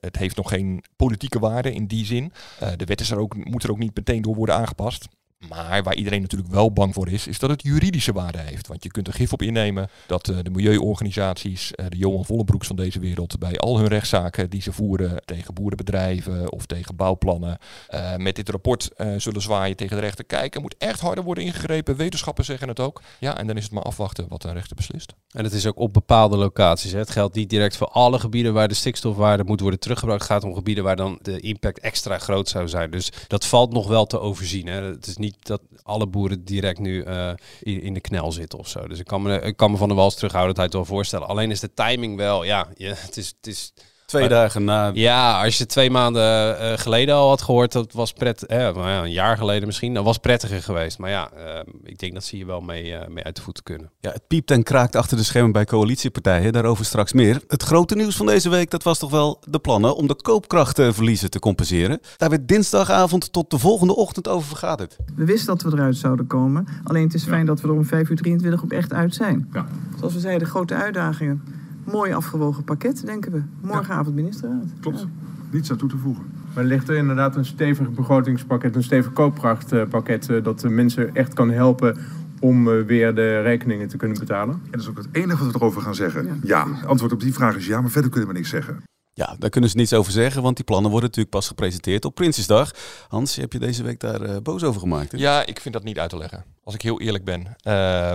het 0.00 0.16
heeft 0.16 0.36
nog 0.36 0.48
geen 0.48 0.84
politieke 0.96 1.38
waarde 1.38 1.72
in 1.72 1.86
die 1.86 2.04
zin. 2.04 2.32
de 2.76 2.84
wet 2.84 3.00
is 3.00 3.10
er 3.10 3.18
ook, 3.18 3.44
moet 3.44 3.62
er 3.62 3.70
ook 3.70 3.78
niet 3.78 3.94
meteen 3.94 4.22
door 4.22 4.34
worden 4.34 4.54
aangepast. 4.54 5.08
Maar 5.48 5.82
waar 5.82 5.94
iedereen 5.94 6.20
natuurlijk 6.20 6.50
wel 6.50 6.72
bang 6.72 6.94
voor 6.94 7.08
is, 7.08 7.26
is 7.26 7.38
dat 7.38 7.50
het 7.50 7.62
juridische 7.62 8.12
waarde 8.12 8.38
heeft. 8.38 8.66
Want 8.66 8.82
je 8.82 8.90
kunt 8.90 9.06
er 9.06 9.12
gif 9.12 9.32
op 9.32 9.42
innemen 9.42 9.88
dat 10.06 10.28
uh, 10.28 10.36
de 10.42 10.50
milieuorganisaties, 10.50 11.72
uh, 11.76 11.86
de 11.88 11.96
Johan 11.96 12.24
Vollebroeks 12.24 12.66
van 12.66 12.76
deze 12.76 13.00
wereld, 13.00 13.38
bij 13.38 13.58
al 13.58 13.78
hun 13.78 13.88
rechtszaken 13.88 14.50
die 14.50 14.62
ze 14.62 14.72
voeren 14.72 15.22
tegen 15.24 15.54
boerenbedrijven 15.54 16.52
of 16.52 16.66
tegen 16.66 16.96
bouwplannen, 16.96 17.58
uh, 17.90 18.16
met 18.16 18.36
dit 18.36 18.48
rapport 18.48 18.90
zullen 19.16 19.42
zwaaien 19.42 19.76
tegen 19.76 19.96
de 19.96 20.02
rechter. 20.02 20.24
Kijken, 20.24 20.52
er 20.52 20.60
moet 20.60 20.74
echt 20.78 21.00
harder 21.00 21.24
worden 21.24 21.44
ingegrepen. 21.44 21.96
Wetenschappers 21.96 22.46
zeggen 22.46 22.68
het 22.68 22.80
ook. 22.80 23.02
Ja, 23.18 23.38
en 23.38 23.46
dan 23.46 23.56
is 23.56 23.62
het 23.62 23.72
maar 23.72 23.82
afwachten 23.82 24.26
wat 24.28 24.42
de 24.42 24.52
rechter 24.52 24.76
beslist. 24.76 25.14
En 25.30 25.44
het 25.44 25.52
is 25.52 25.66
ook 25.66 25.78
op 25.78 25.92
bepaalde 25.92 26.36
locaties. 26.36 26.92
Hè. 26.92 26.98
Het 26.98 27.10
geldt 27.10 27.34
niet 27.34 27.50
direct 27.50 27.76
voor 27.76 27.88
alle 27.88 28.18
gebieden 28.18 28.52
waar 28.52 28.68
de 28.68 28.74
stikstofwaarde 28.74 29.44
moet 29.44 29.60
worden 29.60 29.80
teruggebruikt. 29.80 30.22
Het 30.22 30.32
gaat 30.32 30.44
om 30.44 30.54
gebieden 30.54 30.84
waar 30.84 30.96
dan 30.96 31.18
de 31.22 31.40
impact 31.40 31.78
extra 31.78 32.18
groot 32.18 32.48
zou 32.48 32.68
zijn. 32.68 32.90
Dus 32.90 33.12
dat 33.26 33.46
valt 33.46 33.72
nog 33.72 33.88
wel 33.88 34.06
te 34.06 34.20
overzien. 34.20 34.66
Hè. 34.66 34.82
Het 34.82 35.06
is 35.06 35.16
niet 35.16 35.29
dat 35.40 35.62
alle 35.82 36.06
boeren 36.06 36.44
direct 36.44 36.78
nu 36.78 37.04
uh, 37.04 37.32
in, 37.60 37.94
de 37.94 38.00
knel 38.00 38.32
zitten 38.32 38.58
of 38.58 38.68
zo. 38.68 38.88
Dus 38.88 38.98
ik 38.98 39.06
kan 39.06 39.22
me, 39.22 39.40
ik 39.40 39.56
kan 39.56 39.70
me 39.70 39.76
van 39.76 39.88
de 39.88 39.94
wals 39.94 40.14
terughouden 40.14 40.54
dat 40.54 40.56
hij 40.56 40.64
het 40.64 40.74
wel 40.74 40.96
voorstellen. 40.96 41.28
Alleen 41.28 41.50
is 41.50 41.60
de 41.60 41.74
timing 41.74 42.16
wel, 42.16 42.44
ja, 42.44 42.68
je, 42.74 42.94
het 42.94 43.16
is... 43.16 43.28
Het 43.36 43.46
is 43.46 43.72
Twee 44.10 44.28
dagen 44.28 44.64
na. 44.64 44.90
Ja, 44.94 45.42
als 45.42 45.58
je 45.58 45.66
twee 45.66 45.90
maanden 45.90 46.56
uh, 46.60 46.78
geleden 46.78 47.14
al 47.14 47.28
had 47.28 47.42
gehoord, 47.42 47.72
dat 47.72 47.92
was 47.92 48.12
pret, 48.12 48.46
eh, 48.46 48.58
nou 48.58 48.88
ja, 48.88 49.02
een 49.02 49.12
jaar 49.12 49.36
geleden 49.36 49.66
misschien, 49.66 49.94
dat 49.94 50.04
was 50.04 50.18
prettiger 50.18 50.62
geweest. 50.62 50.98
Maar 50.98 51.10
ja, 51.10 51.30
uh, 51.36 51.60
ik 51.84 51.98
denk 51.98 52.12
dat 52.12 52.24
ze 52.24 52.36
hier 52.36 52.46
wel 52.46 52.60
mee, 52.60 52.98
mee 53.08 53.24
uit 53.24 53.36
de 53.36 53.42
voeten 53.42 53.62
kunnen. 53.62 53.90
Ja, 54.00 54.10
het 54.10 54.26
piept 54.26 54.50
en 54.50 54.62
kraakt 54.62 54.96
achter 54.96 55.16
de 55.16 55.22
schermen 55.22 55.52
bij 55.52 55.64
coalitiepartijen. 55.64 56.52
Daarover 56.52 56.84
straks 56.84 57.12
meer. 57.12 57.40
Het 57.48 57.62
grote 57.62 57.94
nieuws 57.94 58.16
van 58.16 58.26
deze 58.26 58.48
week, 58.48 58.70
dat 58.70 58.82
was 58.82 58.98
toch 58.98 59.10
wel 59.10 59.40
de 59.48 59.58
plannen 59.58 59.96
om 59.96 60.06
de 60.06 60.16
koopkrachtverliezen 60.22 61.30
te 61.30 61.38
compenseren. 61.38 62.00
Daar 62.16 62.30
werd 62.30 62.48
dinsdagavond 62.48 63.32
tot 63.32 63.50
de 63.50 63.58
volgende 63.58 63.96
ochtend 63.96 64.28
over 64.28 64.48
vergaderd. 64.48 64.96
We 65.14 65.24
wisten 65.24 65.46
dat 65.46 65.62
we 65.62 65.78
eruit 65.78 65.96
zouden 65.96 66.26
komen. 66.26 66.66
Alleen 66.84 67.04
het 67.04 67.14
is 67.14 67.24
fijn 67.24 67.46
dat 67.46 67.60
we 67.60 67.68
er 67.68 67.74
om 67.74 67.84
5 67.84 68.08
uur 68.08 68.16
23 68.16 68.64
ook 68.64 68.72
echt 68.72 68.92
uit 68.92 69.14
zijn. 69.14 69.48
Ja. 69.52 69.66
Zoals 69.98 70.14
we 70.14 70.20
zeiden, 70.20 70.48
grote 70.48 70.74
uitdagingen 70.74 71.42
mooi 71.90 72.12
afgewogen 72.12 72.64
pakket, 72.64 73.06
denken 73.06 73.32
we. 73.32 73.42
Morgenavond 73.60 74.14
ministerraad. 74.14 74.66
Klopt. 74.80 75.00
Ja. 75.00 75.06
Niets 75.50 75.70
aan 75.70 75.76
toe 75.76 75.88
te 75.88 75.96
voegen. 75.96 76.24
Maar 76.54 76.64
ligt 76.64 76.88
er 76.88 76.96
inderdaad 76.96 77.36
een 77.36 77.44
stevig 77.44 77.90
begrotingspakket, 77.90 78.76
een 78.76 78.82
stevig 78.82 79.12
koopkrachtpakket... 79.12 80.30
Eh, 80.30 80.42
dat 80.42 80.60
de 80.60 80.68
mensen 80.68 81.14
echt 81.14 81.34
kan 81.34 81.50
helpen 81.50 81.98
om 82.40 82.68
eh, 82.68 82.82
weer 82.86 83.14
de 83.14 83.40
rekeningen 83.40 83.88
te 83.88 83.96
kunnen 83.96 84.18
betalen? 84.18 84.54
En 84.54 84.70
dat 84.70 84.80
is 84.80 84.88
ook 84.88 84.96
het 84.96 85.08
enige 85.12 85.44
wat 85.44 85.52
we 85.52 85.58
erover 85.58 85.82
gaan 85.82 85.94
zeggen. 85.94 86.24
Ja. 86.24 86.34
ja. 86.42 86.86
Antwoord 86.86 87.12
op 87.12 87.20
die 87.20 87.32
vraag 87.32 87.56
is 87.56 87.66
ja, 87.66 87.80
maar 87.80 87.90
verder 87.90 88.10
kunnen 88.10 88.28
we 88.28 88.34
niks 88.34 88.48
zeggen. 88.48 88.82
Ja, 89.12 89.36
daar 89.38 89.50
kunnen 89.50 89.70
ze 89.70 89.76
niets 89.76 89.92
over 89.92 90.12
zeggen, 90.12 90.42
want 90.42 90.56
die 90.56 90.64
plannen 90.64 90.90
worden 90.90 91.08
natuurlijk 91.08 91.36
pas 91.36 91.46
gepresenteerd 91.46 92.04
op 92.04 92.14
Prinsjesdag. 92.14 92.70
Hans, 93.08 93.36
heb 93.36 93.52
je 93.52 93.58
deze 93.58 93.82
week 93.82 94.00
daar 94.00 94.22
uh, 94.22 94.36
boos 94.42 94.62
over 94.62 94.80
gemaakt? 94.80 95.18
Ja, 95.18 95.46
ik 95.46 95.60
vind 95.60 95.74
dat 95.74 95.82
niet 95.82 95.98
uit 95.98 96.10
te 96.10 96.16
leggen. 96.16 96.44
Als 96.64 96.74
ik 96.74 96.82
heel 96.82 97.00
eerlijk 97.00 97.24
ben. 97.24 97.56
Uh, 97.62 98.12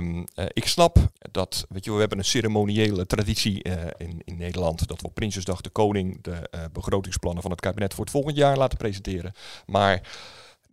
ik 0.54 0.68
snap 0.68 0.98
dat, 1.32 1.66
weet 1.70 1.86
je, 1.86 1.92
we 1.92 2.00
hebben 2.00 2.18
een 2.18 2.26
ceremoniële 2.26 3.06
traditie 3.06 3.68
uh, 3.68 3.74
in, 3.98 4.22
in 4.24 4.38
Nederland. 4.38 4.88
Dat 4.88 5.02
we 5.02 5.08
op 5.08 5.14
Prinsjesdag 5.14 5.62
de 5.62 5.70
koning 5.70 6.24
de 6.24 6.50
begrotingsplannen 6.72 7.42
van 7.42 7.52
het 7.52 7.60
kabinet 7.62 7.94
voor 7.94 8.04
het 8.04 8.14
volgend 8.14 8.38
jaar 8.38 8.58
laten 8.58 8.78
presenteren. 8.78 9.34
Maar 9.66 10.02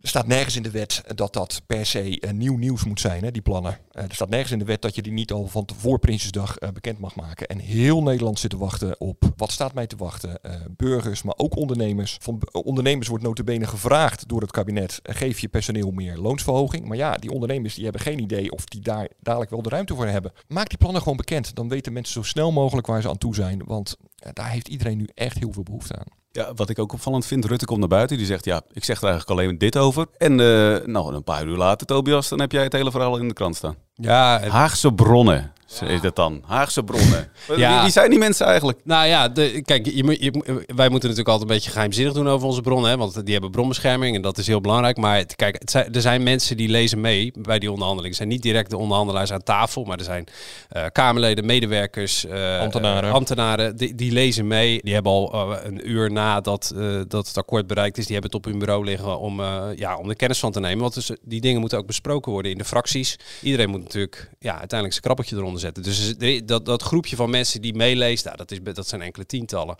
er 0.03 0.09
staat 0.09 0.27
nergens 0.27 0.55
in 0.55 0.63
de 0.63 0.71
wet 0.71 1.03
dat 1.15 1.33
dat 1.33 1.61
per 1.65 1.85
se 1.85 2.21
uh, 2.21 2.31
nieuw 2.31 2.57
nieuws 2.57 2.83
moet 2.83 2.99
zijn, 2.99 3.23
hè, 3.23 3.31
die 3.31 3.41
plannen. 3.41 3.77
Uh, 3.91 4.03
er 4.03 4.13
staat 4.13 4.29
nergens 4.29 4.51
in 4.51 4.59
de 4.59 4.65
wet 4.65 4.81
dat 4.81 4.95
je 4.95 5.01
die 5.01 5.11
niet 5.11 5.31
al 5.31 5.47
van 5.47 5.69
voor 5.77 5.99
Prinsjesdag 5.99 6.61
uh, 6.61 6.69
bekend 6.69 6.99
mag 6.99 7.15
maken. 7.15 7.47
En 7.47 7.59
heel 7.59 8.03
Nederland 8.03 8.39
zit 8.39 8.49
te 8.49 8.57
wachten 8.57 8.99
op 8.99 9.33
wat 9.35 9.51
staat 9.51 9.73
mij 9.73 9.87
te 9.87 9.95
wachten. 9.95 10.39
burgers, 10.77 11.23
maar 11.23 11.33
ook 11.37 11.55
ondernemers. 11.55 12.17
Van 12.21 12.41
ondernemers 12.51 13.07
wordt 13.07 13.23
notabene 13.23 13.67
gevraagd 13.67 14.27
door 14.27 14.41
het 14.41 14.51
kabinet, 14.51 14.99
geef 15.03 15.39
je 15.39 15.47
personeel 15.47 15.91
meer 15.91 16.17
loonsverhoging. 16.17 16.87
Maar 16.87 16.97
ja, 16.97 17.17
die 17.17 17.31
ondernemers 17.31 17.73
die 17.73 17.83
hebben 17.83 18.01
geen 18.01 18.19
idee 18.19 18.51
of 18.51 18.65
die 18.65 18.81
daar 18.81 19.09
dadelijk 19.19 19.51
wel 19.51 19.61
de 19.61 19.69
ruimte 19.69 19.95
voor 19.95 20.07
hebben. 20.07 20.31
Maak 20.47 20.69
die 20.69 20.77
plannen 20.77 21.01
gewoon 21.01 21.17
bekend. 21.17 21.55
Dan 21.55 21.69
weten 21.69 21.93
mensen 21.93 22.13
zo 22.13 22.23
snel 22.23 22.51
mogelijk 22.51 22.87
waar 22.87 23.01
ze 23.01 23.09
aan 23.09 23.17
toe 23.17 23.35
zijn. 23.35 23.61
Want 23.65 23.97
daar 24.33 24.49
heeft 24.49 24.67
iedereen 24.67 24.97
nu 24.97 25.09
echt 25.13 25.39
heel 25.39 25.51
veel 25.53 25.63
behoefte 25.63 25.95
aan. 25.95 26.22
Ja, 26.35 26.53
wat 26.55 26.69
ik 26.69 26.79
ook 26.79 26.93
opvallend 26.93 27.25
vind, 27.25 27.45
Rutte 27.45 27.65
komt 27.65 27.79
naar 27.79 27.87
buiten. 27.87 28.17
Die 28.17 28.25
zegt, 28.25 28.45
ja, 28.45 28.61
ik 28.71 28.83
zeg 28.83 29.01
er 29.01 29.07
eigenlijk 29.07 29.39
alleen 29.39 29.57
dit 29.57 29.77
over. 29.77 30.05
En 30.17 30.31
uh, 30.31 30.77
nou, 30.85 31.13
een 31.15 31.23
paar 31.23 31.45
uur 31.45 31.57
later, 31.57 31.87
Tobias, 31.87 32.29
dan 32.29 32.39
heb 32.39 32.51
jij 32.51 32.63
het 32.63 32.73
hele 32.73 32.91
verhaal 32.91 33.17
in 33.17 33.27
de 33.27 33.33
krant 33.33 33.55
staan. 33.55 33.75
Ja, 33.95 34.47
Haagse 34.47 34.93
bronnen 34.93 35.53
is 35.81 36.01
dat 36.01 36.15
dan? 36.15 36.43
Haagse 36.45 36.83
bronnen. 36.83 37.31
ja. 37.55 37.81
wie, 37.81 37.91
zijn 37.91 38.09
die 38.09 38.19
mensen 38.19 38.45
eigenlijk? 38.45 38.79
Nou 38.83 39.07
ja, 39.07 39.29
de, 39.29 39.61
kijk, 39.61 39.85
je, 39.85 40.17
je, 40.19 40.31
wij 40.75 40.89
moeten 40.89 41.09
natuurlijk 41.09 41.27
altijd 41.27 41.49
een 41.49 41.55
beetje 41.55 41.71
geheimzinnig 41.71 42.13
doen 42.13 42.27
over 42.29 42.47
onze 42.47 42.61
bronnen. 42.61 42.89
Hè, 42.89 42.97
want 42.97 43.25
die 43.25 43.33
hebben 43.33 43.51
bronbescherming 43.51 44.15
en 44.15 44.21
dat 44.21 44.37
is 44.37 44.47
heel 44.47 44.61
belangrijk. 44.61 44.97
Maar 44.97 45.25
kijk, 45.35 45.55
het 45.59 45.71
zijn, 45.71 45.93
er 45.93 46.01
zijn 46.01 46.23
mensen 46.23 46.57
die 46.57 46.69
lezen 46.69 47.01
mee 47.01 47.31
bij 47.39 47.59
die 47.59 47.71
onderhandelingen. 47.71 48.17
Het 48.17 48.17
zijn 48.17 48.29
niet 48.29 48.41
direct 48.41 48.69
de 48.69 48.77
onderhandelaars 48.77 49.31
aan 49.31 49.43
tafel, 49.43 49.83
maar 49.83 49.97
er 49.97 50.03
zijn 50.03 50.27
uh, 50.73 50.83
Kamerleden, 50.91 51.45
medewerkers, 51.45 52.25
uh, 52.25 52.59
ambtenaren, 52.59 53.09
uh, 53.09 53.15
ambtenaren 53.15 53.77
die, 53.77 53.95
die, 53.95 54.11
lezen 54.11 54.47
mee. 54.47 54.79
Die 54.83 54.93
hebben 54.93 55.11
al 55.11 55.57
een 55.63 55.89
uur 55.89 56.11
nadat 56.11 56.73
dat 57.07 57.27
het 57.27 57.37
akkoord 57.37 57.67
bereikt 57.67 57.97
is, 57.97 58.05
die 58.05 58.13
hebben 58.13 58.31
het 58.31 58.45
op 58.45 58.51
hun 58.51 58.59
bureau 58.59 58.85
liggen 58.85 59.19
om, 59.19 59.41
ja, 59.75 59.97
om 59.97 60.07
de 60.07 60.15
kennis 60.15 60.39
van 60.39 60.51
te 60.51 60.59
nemen. 60.59 60.81
Want 60.81 60.93
dus, 60.93 61.11
die 61.21 61.41
dingen 61.41 61.59
moeten 61.59 61.77
ook 61.77 61.87
besproken 61.87 62.31
worden 62.31 62.51
in 62.51 62.57
de 62.57 62.65
fracties. 62.65 63.19
Iedereen 63.41 63.69
moet 63.69 63.83
natuurlijk 63.83 64.29
ja, 64.39 64.51
uiteindelijk 64.51 64.91
zijn 64.91 65.03
krabbeltje 65.03 65.35
eronder 65.35 65.61
zetten. 65.63 65.83
Dus 65.83 66.13
dat, 66.45 66.65
dat 66.65 66.81
groepje 66.81 67.15
van 67.15 67.29
mensen 67.29 67.61
die 67.61 67.73
meeleest, 67.73 68.25
nou, 68.25 68.37
dat, 68.37 68.51
is, 68.51 68.59
dat 68.73 68.87
zijn 68.87 69.01
enkele 69.01 69.25
tientallen. 69.25 69.75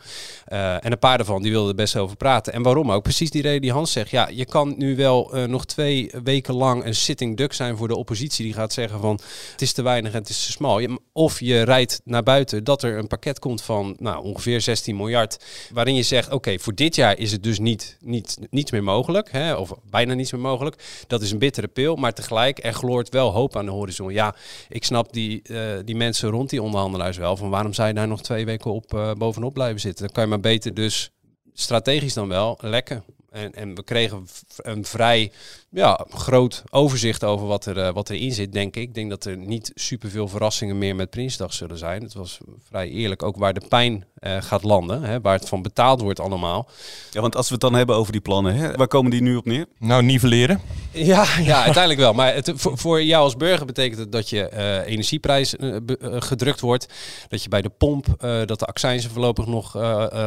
Uh, 0.48 0.86
en 0.86 0.92
een 0.92 1.00
paar 1.00 1.18
daarvan 1.18 1.42
die 1.42 1.52
wilden 1.52 1.70
er 1.70 1.76
best 1.76 1.96
over 1.96 2.16
praten. 2.16 2.54
En 2.54 2.62
waarom 2.62 2.92
ook? 2.92 3.04
Precies 3.04 3.30
die 3.30 3.42
reden 3.42 3.62
die 3.62 3.72
Hans 3.72 3.92
zegt. 3.92 4.10
Ja, 4.10 4.28
je 4.28 4.46
kan 4.46 4.74
nu 4.78 4.96
wel 4.96 5.38
uh, 5.38 5.44
nog 5.44 5.66
twee 5.66 6.12
weken 6.24 6.54
lang 6.54 6.86
een 6.86 6.96
sitting 6.96 7.38
duck 7.38 7.54
zijn 7.54 7.78
voor 7.78 7.88
de 7.88 7.96
oppositie 7.96 8.46
die 8.46 8.54
gaat 8.54 8.74
zeggen 8.74 9.00
van 9.00 9.20
het 9.52 9.62
is 9.62 9.74
te 9.74 9.82
weinig 9.82 10.12
en 10.12 10.20
het 10.20 10.30
is 10.30 10.46
te 10.46 10.52
smal. 10.52 10.72
Of 11.12 11.40
je 11.40 11.62
rijdt 11.62 12.02
naar 12.04 12.24
buiten 12.24 12.64
dat 12.64 12.84
er 12.84 12.98
een 12.98 13.08
pakket 13.08 13.40
komt 13.40 13.62
van 13.62 13.96
nou, 14.00 14.24
ongeveer 14.24 14.62
16 14.62 14.96
miljard. 14.96 15.38
Waarin 15.72 15.96
je 15.96 16.04
zegt, 16.04 16.32
oké, 16.32 16.60
voor 16.60 16.76
dit 16.76 16.96
jaar 16.96 17.18
is 17.18 17.32
het 17.32 17.44
dus 17.44 17.60
niet, 17.60 17.98
niet, 18.02 18.38
niets 18.50 18.72
meer 18.72 18.84
mogelijk. 18.84 19.32
Hè, 19.32 19.54
of 19.54 19.74
bijna 19.90 20.14
niets 20.14 20.32
meer 20.32 20.42
mogelijk. 20.42 21.04
Dat 21.08 21.22
is 21.22 21.32
een 21.32 21.40
bittere 21.40 21.68
pil. 21.68 21.96
Maar 21.96 22.14
tegelijk, 22.14 22.64
er 22.64 22.74
gloort 22.74 23.10
wel 23.10 23.32
hoop 23.32 23.58
aan 23.58 23.66
de 23.66 23.72
horizon. 23.72 24.14
Ja, 24.14 24.36
ik 24.70 24.84
snap 24.84 25.14
die, 25.14 25.42
uh, 25.44 25.63
die 25.86 25.96
mensen 25.96 26.30
rond 26.30 26.50
die 26.50 26.62
onderhandelaars 26.62 27.18
wel. 27.18 27.38
Van 27.38 27.50
waarom 27.50 27.74
je 27.88 27.94
daar 27.94 28.08
nog 28.08 28.22
twee 28.22 28.46
weken 28.46 28.72
op 28.72 28.94
uh, 28.94 29.12
bovenop 29.14 29.54
blijven 29.54 29.80
zitten? 29.80 30.06
Dan 30.06 30.14
kan 30.14 30.24
je 30.24 30.30
maar 30.30 30.40
beter 30.40 30.74
dus 30.74 31.12
strategisch 31.54 32.14
dan 32.14 32.28
wel 32.28 32.58
lekken. 32.62 33.04
En, 33.34 33.54
en 33.54 33.76
we 33.76 33.84
kregen 33.84 34.28
een 34.58 34.86
vrij 34.86 35.32
ja, 35.70 36.06
groot 36.10 36.64
overzicht 36.70 37.24
over 37.24 37.48
wat, 37.48 37.66
er, 37.66 37.78
uh, 37.78 37.90
wat 37.94 38.10
erin 38.10 38.32
zit, 38.32 38.54
denk 38.54 38.76
ik. 38.76 38.82
Ik 38.82 38.94
denk 38.94 39.10
dat 39.10 39.26
er 39.26 39.38
niet 39.38 39.72
superveel 39.76 40.28
verrassingen 40.28 40.78
meer 40.78 40.96
met 40.96 41.10
Prinsdag 41.10 41.54
zullen 41.54 41.78
zijn. 41.78 42.04
Het 42.04 42.14
was 42.14 42.38
vrij 42.68 42.90
eerlijk 42.90 43.24
ook 43.24 43.38
waar 43.38 43.54
de 43.54 43.62
pijn 43.70 44.06
uh, 44.20 44.42
gaat 44.42 44.64
landen, 44.64 45.04
hè, 45.04 45.22
waar 45.22 45.34
het 45.34 45.48
van 45.48 45.62
betaald 45.62 46.02
wordt 46.02 46.20
allemaal. 46.20 46.70
Ja, 47.12 47.22
want 47.22 47.36
als 47.36 47.48
we 47.48 47.54
het 47.54 47.62
dan 47.62 47.74
hebben 47.74 47.96
over 47.96 48.12
die 48.12 48.22
plannen, 48.22 48.56
hè, 48.56 48.74
waar 48.74 48.88
komen 48.88 49.12
die 49.12 49.22
nu 49.22 49.36
op 49.36 49.46
neer? 49.46 49.66
Nou, 49.80 50.04
nivelleren. 50.04 50.62
Ja, 50.92 51.26
ja 51.52 51.64
uiteindelijk 51.64 52.00
wel. 52.00 52.14
Maar 52.14 52.34
het, 52.34 52.52
voor, 52.56 52.78
voor, 52.78 53.04
jou 53.04 53.24
als 53.24 53.38
burger 53.38 53.66
betekent 53.66 54.00
het 54.00 54.12
dat 54.12 54.30
je 54.30 54.50
uh, 54.54 54.88
energieprijs 54.92 55.56
gedrukt 56.00 56.60
wordt. 56.60 56.88
Dat 57.28 57.44
je 57.44 57.50
bij 57.50 57.62
de 57.62 57.70
pomp, 57.70 58.06
dat 58.46 58.60
de 58.60 58.66
accijnzen 58.66 59.12
voorlopig 59.12 59.46
nog 59.46 59.74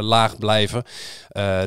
laag 0.01 0.39
blijven. 0.39 0.85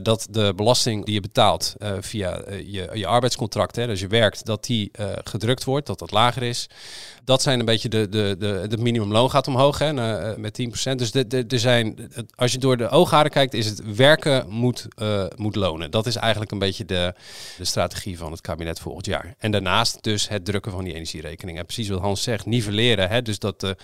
dat 0.01 0.27
de 0.29 0.53
belasting 0.55 1.05
die 1.05 1.13
je 1.13 1.21
betaalt 1.33 1.75
via 1.99 2.41
je, 2.47 2.89
je 2.93 3.07
arbeidscontract 3.07 3.75
hè, 3.75 3.87
dus 3.87 3.99
je 3.99 4.07
werkt, 4.07 4.45
dat 4.45 4.63
die 4.65 4.91
uh, 4.99 5.11
gedrukt 5.23 5.63
wordt, 5.63 5.87
dat 5.87 5.99
dat 5.99 6.11
lager 6.11 6.43
is. 6.43 6.67
Dat 7.29 7.41
zijn 7.41 7.59
een 7.59 7.65
beetje 7.65 7.89
de, 7.89 8.09
de, 8.09 8.35
de, 8.39 8.65
de 8.67 8.77
minimumloon 8.77 9.29
gaat 9.29 9.47
omhoog 9.47 9.77
hè, 9.79 9.93
uh, 9.93 10.37
met 10.37 10.59
10%. 10.91 10.95
Dus 10.95 11.11
de, 11.11 11.27
de, 11.27 11.45
de 11.45 11.59
zijn, 11.59 12.11
als 12.35 12.51
je 12.51 12.57
door 12.57 12.77
de 12.77 12.89
oogharen 12.89 13.31
kijkt, 13.31 13.53
is 13.53 13.65
het 13.65 13.95
werken 13.95 14.45
moet, 14.49 14.87
uh, 15.01 15.25
moet 15.35 15.55
lonen. 15.55 15.91
Dat 15.91 16.05
is 16.05 16.15
eigenlijk 16.15 16.51
een 16.51 16.59
beetje 16.59 16.85
de, 16.85 17.13
de 17.57 17.65
strategie 17.65 18.17
van 18.17 18.31
het 18.31 18.41
kabinet 18.41 18.79
volgend 18.79 19.05
jaar. 19.05 19.35
En 19.37 19.51
daarnaast 19.51 20.03
dus 20.03 20.27
het 20.27 20.45
drukken 20.45 20.71
van 20.71 20.83
die 20.83 20.93
energierekening. 20.93 21.57
En 21.57 21.65
precies 21.65 21.89
wat 21.89 21.99
Hans 21.99 22.23
zegt, 22.23 22.45
nivelleren. 22.45 23.09
Hè, 23.09 23.21
dus 23.21 23.39
dat 23.39 23.59
de, 23.59 23.75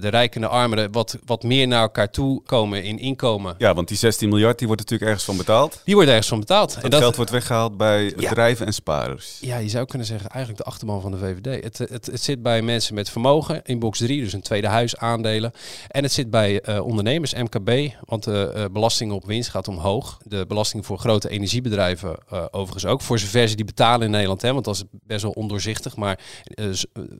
de 0.00 0.08
rijken 0.08 0.42
en 0.42 0.48
de 0.48 0.54
armen 0.54 0.92
wat, 0.92 1.18
wat 1.24 1.42
meer 1.42 1.66
naar 1.66 1.82
elkaar 1.82 2.10
toe 2.10 2.42
komen 2.42 2.82
in 2.82 2.98
inkomen. 2.98 3.54
Ja, 3.58 3.74
want 3.74 3.88
die 3.88 3.96
16 3.96 4.28
miljard 4.28 4.58
die 4.58 4.66
wordt 4.66 4.82
natuurlijk 4.82 5.10
ergens 5.10 5.28
van 5.28 5.36
betaald. 5.36 5.80
Die 5.84 5.94
wordt 5.94 6.08
ergens 6.08 6.28
van 6.28 6.40
betaald. 6.40 6.74
Dat 6.74 6.84
en 6.84 6.90
dat 6.90 7.00
geld 7.00 7.16
wordt 7.16 7.30
weggehaald 7.30 7.76
bij 7.76 8.12
bedrijven 8.16 8.66
en 8.66 8.72
sparers. 8.72 9.38
Ja, 9.40 9.56
je 9.56 9.68
zou 9.68 9.86
kunnen 9.86 10.06
zeggen 10.06 10.28
eigenlijk 10.28 10.64
de 10.64 10.70
achterban 10.70 11.00
van 11.00 11.10
de 11.10 11.18
VVD. 11.18 11.62
Het, 11.64 11.78
het, 11.78 12.06
het 12.06 12.22
zit 12.22 12.42
bij 12.42 12.62
mensen 12.62 12.79
met 12.90 13.10
vermogen 13.10 13.62
in 13.64 13.78
box 13.78 13.98
3, 13.98 14.22
dus 14.22 14.32
een 14.32 14.42
tweede 14.42 14.66
huis 14.66 14.96
aandelen. 14.96 15.52
En 15.88 16.02
het 16.02 16.12
zit 16.12 16.30
bij 16.30 16.68
uh, 16.68 16.84
ondernemers, 16.84 17.34
MKB, 17.34 17.94
want 18.04 18.24
de 18.24 18.52
uh, 18.56 18.64
belasting 18.72 19.12
op 19.12 19.24
winst 19.24 19.50
gaat 19.50 19.68
omhoog. 19.68 20.18
De 20.24 20.44
belasting 20.48 20.86
voor 20.86 20.98
grote 20.98 21.28
energiebedrijven 21.28 22.18
overigens 22.50 22.86
ook. 22.86 23.00
Voor 23.00 23.18
zover 23.18 23.48
ze 23.48 23.56
die 23.56 23.64
betalen 23.64 24.04
in 24.04 24.10
Nederland, 24.10 24.42
hè, 24.42 24.52
want 24.52 24.64
dat 24.64 24.74
is 24.74 24.84
best 24.90 25.22
wel 25.22 25.32
ondoorzichtig. 25.32 25.96
Maar 25.96 26.18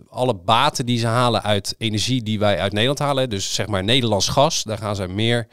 alle 0.09 0.35
baten 0.35 0.87
die 0.87 0.99
ze 0.99 1.07
halen 1.07 1.43
uit 1.43 1.75
energie 1.79 2.23
die 2.23 2.38
wij 2.38 2.59
uit 2.59 2.73
Nederland 2.73 2.99
halen, 2.99 3.31
dus 3.31 3.55
zeg 3.55 3.67
maar 3.67 3.85
Nederlands 3.85 4.29
gas, 4.29 4.62
daar 4.62 4.79
gaan 4.79 4.97
ze 4.97 5.09
meer 5.09 5.47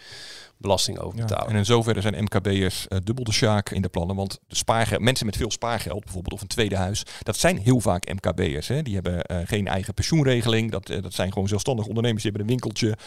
belasting 0.57 0.99
over 0.99 1.19
betalen. 1.19 1.43
Ja, 1.43 1.49
en 1.51 1.57
in 1.57 1.65
zoverre 1.65 2.01
zijn 2.01 2.23
MKB'ers 2.23 2.85
uh, 2.89 2.99
dubbel 3.03 3.23
de 3.23 3.31
sjaak 3.31 3.69
in 3.69 3.81
de 3.81 3.89
plannen. 3.89 4.15
Want 4.15 4.39
de 4.47 4.55
spaargeld, 4.55 5.01
mensen 5.01 5.25
met 5.25 5.37
veel 5.37 5.51
spaargeld, 5.51 6.03
bijvoorbeeld 6.03 6.33
of 6.33 6.41
een 6.41 6.47
tweede 6.47 6.75
huis, 6.75 7.03
dat 7.21 7.37
zijn 7.37 7.57
heel 7.57 7.79
vaak 7.79 8.13
MKB'ers. 8.13 8.67
Die 8.67 8.93
hebben 8.93 9.23
uh, 9.31 9.37
geen 9.43 9.67
eigen 9.67 9.93
pensioenregeling. 9.93 10.71
Dat, 10.71 10.89
uh, 10.89 11.01
dat 11.01 11.13
zijn 11.13 11.33
gewoon 11.33 11.47
zelfstandig 11.47 11.85
ondernemers, 11.85 12.23
die 12.23 12.31
hebben 12.31 12.49
een 12.49 12.59
winkeltje. 12.59 12.97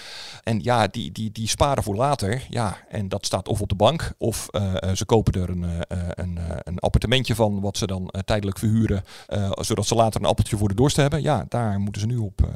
En 0.43 0.61
ja, 0.63 0.87
die, 0.87 1.13
die, 1.13 1.33
die 1.33 1.49
sparen 1.49 1.83
voor 1.83 1.97
later. 1.97 2.47
Ja, 2.49 2.77
en 2.89 3.09
dat 3.09 3.27
staat 3.27 3.49
of 3.49 3.61
op 3.61 3.69
de 3.69 3.75
bank, 3.75 4.13
of 4.19 4.47
ze 4.95 5.05
kopen 5.07 5.43
er 5.43 5.51
een, 5.51 5.65
een, 5.89 6.39
een 6.63 6.79
appartementje 6.79 7.35
van, 7.35 7.61
wat 7.61 7.77
ze 7.77 7.87
dan 7.87 8.13
tijdelijk 8.25 8.59
verhuren, 8.59 9.05
zodat 9.51 9.87
ze 9.87 9.95
later 9.95 10.21
een 10.21 10.27
appeltje 10.27 10.57
voor 10.57 10.69
de 10.69 10.75
dorst 10.75 10.97
hebben. 10.97 11.23
Ja, 11.23 11.45
daar 11.49 11.81
moeten 11.81 12.01
ze 12.01 12.07
nu 12.07 12.17
op 12.17 12.49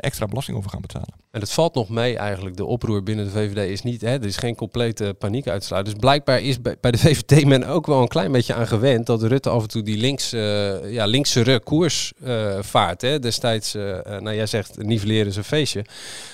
extra 0.00 0.26
belasting 0.26 0.56
over 0.56 0.70
gaan 0.70 0.80
betalen. 0.80 1.14
En 1.30 1.40
het 1.40 1.52
valt 1.52 1.74
nog 1.74 1.88
mee 1.88 2.16
eigenlijk. 2.16 2.56
De 2.56 2.64
oproer 2.64 3.02
binnen 3.02 3.24
de 3.24 3.30
VVD 3.30 3.70
is 3.70 3.82
niet, 3.82 4.00
hè, 4.00 4.08
er 4.08 4.24
is 4.24 4.36
geen 4.36 4.54
complete 4.54 5.14
paniek 5.18 5.48
uitsluit. 5.48 5.84
Dus 5.84 5.94
blijkbaar 5.94 6.40
is 6.40 6.60
bij, 6.60 6.76
bij 6.80 6.90
de 6.90 6.98
VVD 6.98 7.44
men 7.54 7.66
ook 7.66 7.86
wel 7.86 8.02
een 8.02 8.08
klein 8.08 8.32
beetje 8.32 8.54
aan 8.54 8.66
gewend 8.66 9.06
dat 9.06 9.22
Rutte 9.22 9.50
af 9.50 9.62
en 9.62 9.68
toe 9.68 9.82
die 9.82 9.98
links, 9.98 10.34
uh, 10.34 10.92
ja, 10.92 11.06
linkse 11.06 11.60
koers 11.64 12.12
uh, 12.24 12.58
vaart. 12.60 13.00
Hè. 13.00 13.18
Destijds, 13.18 13.74
uh, 13.74 13.98
nou 14.04 14.34
jij 14.34 14.46
zegt 14.46 14.82
nivelleren 14.82 15.26
is 15.26 15.36
een 15.36 15.44
feestje. 15.44 15.84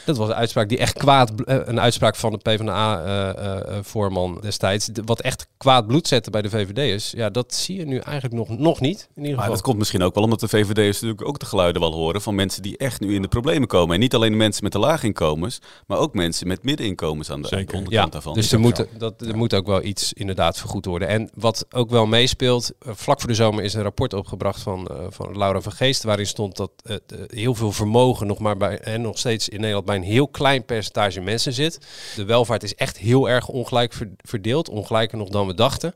Dat 0.04 0.16
was 0.16 0.28
een 0.28 0.34
uitspraak 0.34 0.68
die 0.68 0.78
echt 0.78 0.98
kwaad, 0.98 1.32
een 1.44 1.80
uitspraak 1.80 2.16
van 2.16 2.32
de 2.32 2.38
PvdA-voorman 2.38 4.38
destijds, 4.40 4.88
wat 5.04 5.20
echt 5.20 5.46
kwaad 5.56 5.86
bloed 5.86 6.08
zette 6.08 6.30
bij 6.30 6.42
de 6.42 6.50
VVD'ers. 6.50 7.10
Ja, 7.10 7.30
dat 7.30 7.54
zie 7.54 7.76
je 7.76 7.84
nu 7.84 7.98
eigenlijk 7.98 8.34
nog, 8.34 8.58
nog 8.58 8.80
niet. 8.80 9.00
In 9.00 9.06
ieder 9.16 9.22
geval. 9.22 9.36
Maar 9.36 9.48
dat 9.48 9.62
komt 9.62 9.78
misschien 9.78 10.02
ook 10.02 10.14
wel 10.14 10.24
omdat 10.24 10.40
de 10.40 10.48
VVD'ers 10.48 11.00
natuurlijk 11.00 11.28
ook 11.28 11.38
de 11.38 11.46
geluiden 11.46 11.82
wel 11.82 11.92
horen 11.92 12.22
van 12.22 12.34
mensen 12.34 12.62
die 12.62 12.76
echt 12.76 13.00
nu 13.00 13.14
in 13.14 13.22
de 13.22 13.28
problemen 13.28 13.49
komen. 13.58 13.94
En 13.94 14.00
niet 14.00 14.14
alleen 14.14 14.30
de 14.30 14.36
mensen 14.36 14.62
met 14.62 14.72
de 14.72 14.98
inkomens, 15.02 15.60
maar 15.86 15.98
ook 15.98 16.14
mensen 16.14 16.46
met 16.46 16.62
middeninkomens 16.62 17.30
aan 17.30 17.42
de 17.42 17.48
Zeker. 17.48 17.74
onderkant 17.74 18.06
ja, 18.06 18.12
daarvan. 18.12 18.34
Dus 18.34 18.52
er 18.52 18.60
moet, 18.60 18.86
dat, 18.98 19.20
er 19.20 19.36
moet 19.36 19.54
ook 19.54 19.66
wel 19.66 19.82
iets 19.82 20.12
inderdaad 20.12 20.58
vergoed 20.58 20.84
worden. 20.84 21.08
En 21.08 21.30
wat 21.34 21.66
ook 21.70 21.90
wel 21.90 22.06
meespeelt, 22.06 22.72
eh, 22.78 22.92
vlak 22.94 23.20
voor 23.20 23.28
de 23.28 23.34
zomer 23.34 23.64
is 23.64 23.74
een 23.74 23.82
rapport 23.82 24.14
opgebracht 24.14 24.60
van, 24.60 24.88
uh, 24.90 24.96
van 25.08 25.38
Laura 25.38 25.60
van 25.60 25.72
Geest, 25.72 26.02
waarin 26.02 26.26
stond 26.26 26.56
dat 26.56 26.70
uh, 26.84 26.96
heel 27.26 27.54
veel 27.54 27.72
vermogen 27.72 28.26
nog 28.26 28.38
maar 28.38 28.56
bij 28.56 28.78
en 28.78 29.00
nog 29.00 29.18
steeds 29.18 29.48
in 29.48 29.58
Nederland 29.58 29.86
bij 29.86 29.96
een 29.96 30.02
heel 30.02 30.28
klein 30.28 30.64
percentage 30.64 31.20
mensen 31.20 31.52
zit. 31.52 31.78
De 32.16 32.24
welvaart 32.24 32.62
is 32.62 32.74
echt 32.74 32.98
heel 32.98 33.28
erg 33.28 33.48
ongelijk 33.48 33.94
verdeeld, 34.16 34.68
ongelijker 34.68 35.18
nog 35.18 35.28
dan 35.28 35.46
we 35.46 35.54
dachten. 35.54 35.94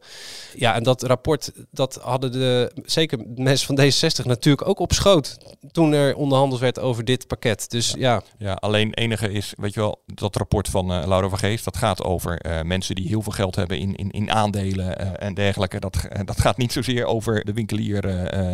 Ja, 0.56 0.74
en 0.74 0.82
dat 0.82 1.02
rapport, 1.02 1.52
dat 1.70 1.98
hadden 2.02 2.32
de 2.32 2.72
zeker 2.84 3.18
mensen 3.34 3.66
van 3.66 3.84
D66 3.84 4.26
natuurlijk 4.26 4.68
ook 4.68 4.78
op 4.78 4.92
schoot 4.92 5.36
toen 5.72 5.92
er 5.92 6.16
onderhandeld 6.16 6.60
werd 6.60 6.78
over 6.78 7.04
dit 7.04 7.28
pakket. 7.34 7.70
Dus 7.70 7.94
ja. 7.98 8.22
Ja, 8.38 8.52
alleen 8.52 8.94
enige 8.94 9.32
is, 9.32 9.52
weet 9.56 9.74
je 9.74 9.80
wel, 9.80 10.02
dat 10.06 10.36
rapport 10.36 10.68
van 10.68 10.92
uh, 10.92 11.06
Laura 11.06 11.28
van 11.28 11.38
Geest, 11.38 11.64
dat 11.64 11.76
gaat 11.76 12.02
over 12.02 12.46
uh, 12.46 12.62
mensen 12.62 12.94
die 12.94 13.08
heel 13.08 13.22
veel 13.22 13.32
geld 13.32 13.56
hebben 13.56 13.78
in, 13.78 13.94
in, 13.94 14.10
in 14.10 14.30
aandelen 14.30 15.00
uh, 15.00 15.08
en 15.18 15.34
dergelijke. 15.34 15.80
Dat, 15.80 16.08
dat 16.24 16.40
gaat 16.40 16.56
niet 16.56 16.72
zozeer 16.72 17.04
over 17.04 17.44
de 17.44 17.52
winkelier 17.52 18.02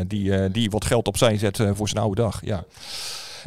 die, 0.07 0.51
die 0.51 0.71
wat 0.71 0.85
geld 0.85 1.07
opzij 1.07 1.39
zet 1.39 1.63
voor 1.73 1.89
zijn 1.89 2.03
oude 2.03 2.23
dag. 2.23 2.41
Ja. 2.45 2.65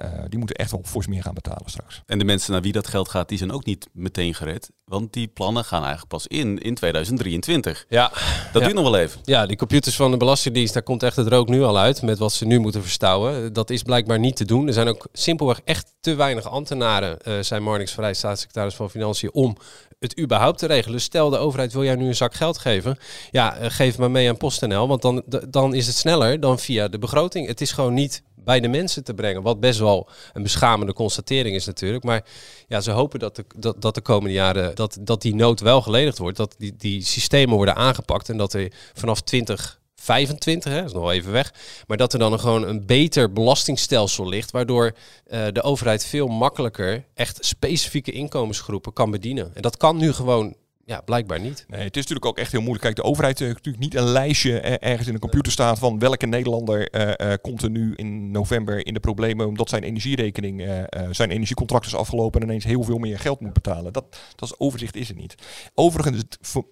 Uh, 0.01 0.23
die 0.29 0.39
moeten 0.39 0.55
echt 0.55 0.71
wel 0.71 0.81
fors 0.83 1.07
meer 1.07 1.21
gaan 1.21 1.33
betalen 1.33 1.69
straks. 1.69 2.01
En 2.05 2.19
de 2.19 2.25
mensen 2.25 2.51
naar 2.51 2.61
wie 2.61 2.71
dat 2.71 2.87
geld 2.87 3.09
gaat, 3.09 3.29
die 3.29 3.37
zijn 3.37 3.51
ook 3.51 3.65
niet 3.65 3.89
meteen 3.93 4.33
gered. 4.33 4.71
Want 4.85 5.13
die 5.13 5.27
plannen 5.27 5.65
gaan 5.65 5.79
eigenlijk 5.79 6.09
pas 6.09 6.27
in 6.27 6.57
in 6.57 6.75
2023. 6.75 7.85
Ja. 7.89 8.09
Dat 8.09 8.21
ja. 8.53 8.59
duurt 8.59 8.73
nog 8.73 8.83
wel 8.83 8.97
even. 8.97 9.19
Ja, 9.23 9.45
die 9.45 9.57
computers 9.57 9.95
van 9.95 10.11
de 10.11 10.17
Belastingdienst, 10.17 10.73
daar 10.73 10.83
komt 10.83 11.03
echt 11.03 11.15
het 11.15 11.27
rook 11.27 11.47
nu 11.47 11.63
al 11.63 11.79
uit. 11.79 12.01
Met 12.01 12.17
wat 12.17 12.33
ze 12.33 12.45
nu 12.45 12.59
moeten 12.59 12.81
verstouwen. 12.81 13.53
Dat 13.53 13.69
is 13.69 13.83
blijkbaar 13.83 14.19
niet 14.19 14.35
te 14.35 14.45
doen. 14.45 14.67
Er 14.67 14.73
zijn 14.73 14.87
ook 14.87 15.07
simpelweg 15.13 15.61
echt 15.63 15.93
te 15.99 16.15
weinig 16.15 16.49
ambtenaren, 16.49 17.17
uh, 17.27 17.33
zei 17.39 17.61
Marnix 17.61 17.91
Vrij, 17.91 18.13
staatssecretaris 18.13 18.75
van 18.75 18.89
Financiën, 18.89 19.33
om 19.33 19.57
het 19.99 20.19
überhaupt 20.19 20.59
te 20.59 20.65
regelen. 20.65 21.01
Stel 21.01 21.29
de 21.29 21.37
overheid 21.37 21.73
wil 21.73 21.83
jij 21.83 21.95
nu 21.95 22.07
een 22.07 22.15
zak 22.15 22.33
geld 22.33 22.57
geven. 22.57 22.97
Ja, 23.31 23.61
uh, 23.61 23.65
geef 23.69 23.97
maar 23.97 24.11
mee 24.11 24.29
aan 24.29 24.37
PostNL. 24.37 24.87
Want 24.87 25.01
dan, 25.01 25.23
dan 25.49 25.73
is 25.73 25.87
het 25.87 25.95
sneller 25.95 26.39
dan 26.39 26.59
via 26.59 26.87
de 26.87 26.99
begroting. 26.99 27.47
Het 27.47 27.61
is 27.61 27.71
gewoon 27.71 27.93
niet 27.93 28.23
bij 28.43 28.59
de 28.59 28.67
mensen 28.67 29.03
te 29.03 29.13
brengen. 29.13 29.41
Wat 29.41 29.59
best 29.59 29.79
wel 29.79 30.09
een 30.33 30.43
beschamende 30.43 30.93
constatering 30.93 31.55
is 31.55 31.65
natuurlijk. 31.65 32.03
Maar 32.03 32.23
ja, 32.67 32.81
ze 32.81 32.91
hopen 32.91 33.19
dat 33.19 33.35
de, 33.35 33.45
dat, 33.57 33.81
dat 33.81 33.95
de 33.95 34.01
komende 34.01 34.33
jaren 34.33 34.75
dat, 34.75 34.97
dat 35.01 35.21
die 35.21 35.35
nood 35.35 35.59
wel 35.59 35.81
geledigd 35.81 36.17
wordt. 36.17 36.37
Dat 36.37 36.55
die, 36.57 36.75
die 36.77 37.03
systemen 37.03 37.55
worden 37.55 37.75
aangepakt 37.75 38.29
en 38.29 38.37
dat 38.37 38.53
er 38.53 38.71
vanaf 38.93 39.21
2025, 39.21 40.71
hè, 40.71 40.83
is 40.83 40.93
nog 40.93 41.11
even 41.11 41.31
weg, 41.31 41.53
maar 41.87 41.97
dat 41.97 42.13
er 42.13 42.19
dan 42.19 42.39
gewoon 42.39 42.67
een 42.67 42.85
beter 42.85 43.33
belastingstelsel 43.33 44.29
ligt, 44.29 44.51
waardoor 44.51 44.85
uh, 45.27 45.45
de 45.51 45.61
overheid 45.61 46.05
veel 46.05 46.27
makkelijker 46.27 47.05
echt 47.13 47.45
specifieke 47.45 48.11
inkomensgroepen 48.11 48.93
kan 48.93 49.11
bedienen. 49.11 49.51
En 49.53 49.61
dat 49.61 49.77
kan 49.77 49.97
nu 49.97 50.13
gewoon 50.13 50.55
ja, 50.85 51.01
blijkbaar 51.01 51.39
niet. 51.39 51.65
Nee, 51.67 51.83
het 51.83 51.95
is 51.95 52.01
natuurlijk 52.01 52.25
ook 52.25 52.37
echt 52.37 52.51
heel 52.51 52.61
moeilijk. 52.61 52.83
Kijk, 52.83 52.95
de 52.95 53.03
overheid 53.03 53.39
heeft 53.39 53.53
natuurlijk 53.53 53.83
niet 53.83 53.95
een 53.95 54.03
lijstje 54.03 54.59
ergens 54.59 55.07
in 55.07 55.13
een 55.13 55.19
computer 55.19 55.51
staat 55.51 55.79
van 55.79 55.99
welke 55.99 56.25
Nederlander 56.25 56.95
uh, 57.21 57.33
komt 57.41 57.61
er 57.61 57.69
nu 57.69 57.93
in 57.95 58.31
november 58.31 58.85
in 58.85 58.93
de 58.93 58.99
problemen 58.99 59.47
omdat 59.47 59.69
zijn 59.69 59.83
energierekening, 59.83 60.87
zijn 61.11 61.31
energiecontract 61.31 61.85
is 61.85 61.95
afgelopen 61.95 62.41
en 62.41 62.47
ineens 62.47 62.63
heel 62.63 62.83
veel 62.83 62.97
meer 62.97 63.19
geld 63.19 63.39
moet 63.39 63.53
betalen. 63.53 63.93
Dat, 63.93 64.17
dat 64.35 64.59
overzicht 64.59 64.95
is 64.95 65.09
er 65.09 65.15
niet. 65.15 65.35
Overigens 65.73 66.23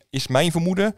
is 0.10 0.27
mijn 0.27 0.51
vermoeden 0.51 0.96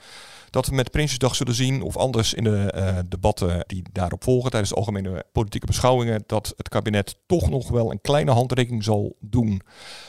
dat 0.54 0.68
we 0.68 0.76
met 0.76 0.92
Prinsjesdag 0.92 1.36
zullen 1.36 1.54
zien, 1.54 1.82
of 1.82 1.98
anders 1.98 2.34
in 2.34 2.44
de 2.44 2.74
uh, 2.76 2.98
debatten 3.10 3.64
die 3.68 3.84
daarop 3.92 4.24
volgen 4.24 4.50
tijdens 4.50 4.72
de 4.72 4.78
algemene 4.78 5.26
politieke 5.32 5.66
beschouwingen, 5.66 6.24
dat 6.26 6.54
het 6.58 6.70
kabinet 6.70 7.16
toch 7.26 7.50
nog 7.50 7.70
wel 7.70 7.92
een 7.92 8.02
kleine 8.02 8.32
handreiking 8.32 8.84
zal 8.84 9.16
doen 9.20 9.62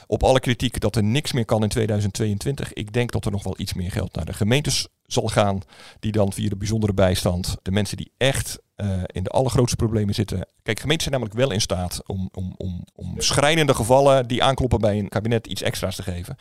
op 0.06 0.22
alle 0.22 0.40
kritiek 0.40 0.80
dat 0.80 0.96
er 0.96 1.04
niks 1.04 1.32
meer 1.32 1.44
kan 1.44 1.62
in 1.62 1.68
2022. 1.68 2.72
Ik 2.72 2.92
denk 2.92 3.12
dat 3.12 3.24
er 3.24 3.30
nog 3.30 3.42
wel 3.42 3.54
iets 3.56 3.74
meer 3.74 3.90
geld 3.90 4.14
naar 4.14 4.24
de 4.24 4.32
gemeentes 4.32 4.88
zal 5.06 5.28
gaan, 5.28 5.60
die 6.00 6.12
dan 6.12 6.32
via 6.32 6.48
de 6.48 6.56
bijzondere 6.56 6.94
bijstand 6.94 7.56
de 7.62 7.70
mensen 7.70 7.96
die 7.96 8.12
echt 8.16 8.58
uh, 8.76 9.02
in 9.06 9.22
de 9.22 9.30
allergrootste 9.30 9.76
problemen 9.76 10.14
zitten. 10.14 10.46
Kijk, 10.62 10.80
gemeenten 10.80 11.08
zijn 11.08 11.20
namelijk 11.20 11.40
wel 11.40 11.52
in 11.52 11.60
staat 11.60 12.02
om, 12.06 12.28
om, 12.32 12.54
om, 12.56 12.84
om 12.94 13.20
schrijnende 13.20 13.74
gevallen 13.74 14.26
die 14.26 14.42
aankloppen 14.42 14.80
bij 14.80 14.98
een 14.98 15.08
kabinet 15.08 15.46
iets 15.46 15.62
extra's 15.62 15.96
te 15.96 16.02
geven. 16.02 16.36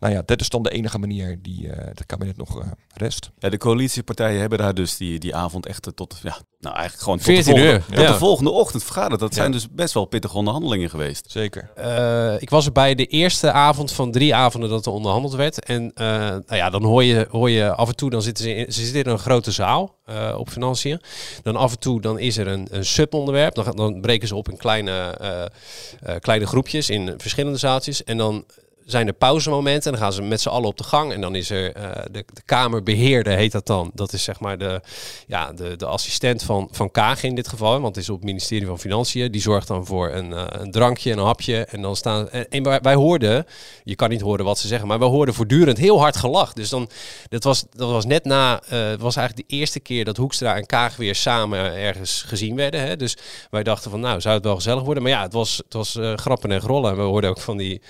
Nou 0.00 0.12
ja, 0.12 0.22
dat 0.24 0.40
is 0.40 0.48
dan 0.48 0.62
de 0.62 0.70
enige 0.70 0.98
manier 0.98 1.42
die 1.42 1.66
uh, 1.66 1.72
het 1.76 2.06
kabinet 2.06 2.36
nog 2.36 2.62
uh, 2.62 2.70
rest. 2.94 3.30
Ja, 3.38 3.48
de 3.48 3.56
coalitiepartijen 3.56 4.40
hebben 4.40 4.58
daar 4.58 4.74
dus 4.74 4.96
die, 4.96 5.18
die 5.18 5.34
avond 5.34 5.66
echt 5.66 5.88
tot, 5.94 6.18
ja, 6.22 6.38
nou 6.60 6.74
eigenlijk 6.74 7.02
gewoon 7.04 7.18
tot, 7.18 7.26
14 7.26 7.54
de 7.54 7.60
volgende, 7.60 7.78
uur, 7.78 7.96
tot 7.96 8.04
ja. 8.04 8.12
de 8.12 8.18
volgende 8.18 8.50
ochtend 8.50 8.84
vergaderd. 8.84 9.20
Dat 9.20 9.34
Ja. 9.34 9.40
zijn 9.40 9.52
dus 9.52 9.70
best 9.70 9.94
wel 9.94 10.04
pittige 10.04 10.36
onderhandelingen 10.36 10.90
geweest. 10.90 11.24
Zeker. 11.28 11.70
Eh, 11.74 12.42
ik 12.42 12.50
was 12.50 12.66
er 12.66 12.72
bij 12.72 12.94
de 12.94 13.06
eerste 13.06 13.52
avond 13.52 13.92
van 13.92 14.12
drie 14.12 14.34
avonden 14.34 14.70
dat 14.70 14.86
er 14.86 14.92
onderhandeld 14.92 15.34
werd. 15.34 15.64
En 15.64 15.90
eh, 15.94 16.06
nou 16.16 16.44
ja, 16.48 16.70
dan 16.70 16.84
hoor 16.84 17.04
je, 17.04 17.26
hoor 17.30 17.50
je 17.50 17.74
af 17.74 17.88
en 17.88 17.96
toe, 17.96 18.10
dan 18.10 18.22
zitten 18.22 18.44
ze 18.44 18.54
in, 18.54 18.72
ze 18.72 18.80
zitten 18.82 19.04
in 19.04 19.10
een 19.10 19.18
grote 19.18 19.50
zaal 19.50 19.94
eh, 20.04 20.34
op 20.38 20.48
financiën. 20.50 21.00
Dan 21.42 21.56
af 21.56 21.72
en 21.72 21.78
toe 21.78 22.00
dan 22.00 22.18
is 22.18 22.36
er 22.36 22.46
een, 22.46 22.68
een 22.70 22.84
subonderwerp. 22.84 23.54
Dan, 23.54 23.76
dan 23.76 24.00
breken 24.00 24.28
ze 24.28 24.34
op 24.34 24.48
in 24.48 24.56
kleine, 24.56 24.90
eh, 25.20 25.42
eh, 25.42 26.20
kleine 26.20 26.46
groepjes 26.46 26.90
in 26.90 27.14
verschillende 27.16 27.58
zaaltjes. 27.58 28.04
En 28.04 28.16
dan 28.16 28.44
zijn 28.86 29.06
er 29.06 29.12
pauzemomenten 29.12 29.92
en 29.92 29.98
dan 29.98 30.06
gaan 30.06 30.12
ze 30.12 30.22
met 30.22 30.40
z'n 30.40 30.48
allen 30.48 30.68
op 30.68 30.78
de 30.78 30.84
gang. 30.84 31.12
En 31.12 31.20
dan 31.20 31.34
is 31.34 31.50
er 31.50 31.72
eh, 31.72 31.90
de, 32.10 32.24
de 32.32 32.42
kamerbeheerder, 32.44 33.36
heet 33.36 33.52
dat 33.52 33.66
dan. 33.66 33.90
Dat 33.94 34.12
is 34.12 34.22
zeg 34.22 34.40
maar 34.40 34.58
de, 34.58 34.80
ja, 35.26 35.52
de, 35.52 35.76
de 35.76 35.86
assistent 35.86 36.42
van, 36.42 36.68
van 36.70 36.90
Kaag 36.90 37.22
in 37.22 37.34
dit 37.34 37.48
geval. 37.48 37.80
Want 37.80 37.94
het 37.94 38.04
is 38.04 38.10
op 38.10 38.16
het 38.16 38.24
ministerie 38.24 38.66
van 38.66 38.78
Financiën. 38.78 39.32
Die 39.32 39.40
zorgt 39.40 39.68
dan 39.68 39.86
voor 39.86 40.10
een, 40.10 40.32
eh, 40.32 40.44
een 40.48 40.70
drankje, 40.70 41.12
een 41.12 41.18
hapje. 41.18 41.64
En 41.64 41.82
dan 41.82 41.96
staan. 41.96 42.30
En, 42.30 42.48
en 42.48 42.82
wij, 42.82 42.94
hoorden, 42.94 43.46
je 43.84 43.94
kan 43.94 44.10
niet 44.10 44.20
horen 44.20 44.44
wat 44.44 44.58
ze 44.58 44.66
zeggen, 44.66 44.88
maar 44.88 44.98
wij 44.98 45.08
hoorden 45.08 45.34
voortdurend 45.34 45.78
heel 45.78 46.00
hard 46.00 46.16
gelach. 46.16 46.52
Dus 46.52 46.68
dan, 46.68 46.88
dat 47.28 47.44
was, 47.44 47.64
dat 47.70 47.90
was 47.90 48.04
net 48.04 48.24
na, 48.24 48.62
het 48.66 49.00
was 49.00 49.16
eigenlijk 49.16 49.48
de 49.48 49.56
eerste 49.56 49.80
keer 49.80 50.04
dat 50.04 50.16
Hoekstra 50.16 50.56
en 50.56 50.66
Kaag 50.66 50.96
weer 50.96 51.14
samen 51.14 51.74
ergens 51.74 52.22
gezien 52.26 52.56
werden. 52.56 52.80
Hè? 52.80 52.96
Dus 52.96 53.16
wij 53.50 53.62
dachten 53.62 53.90
van, 53.90 54.00
nou, 54.00 54.20
zou 54.20 54.34
het 54.34 54.44
wel 54.44 54.54
gezellig 54.54 54.82
worden? 54.82 55.02
Maar 55.02 55.12
ja, 55.12 55.22
het 55.22 55.32
was, 55.32 55.56
het 55.56 55.72
was 55.72 55.98
grappen 56.14 56.52
en 56.52 56.60
grollen. 56.60 56.90
En 56.90 56.96
we 56.96 57.02
hoorden 57.02 57.30
ook 57.30 57.40
van 57.40 57.56
die, 57.56 57.80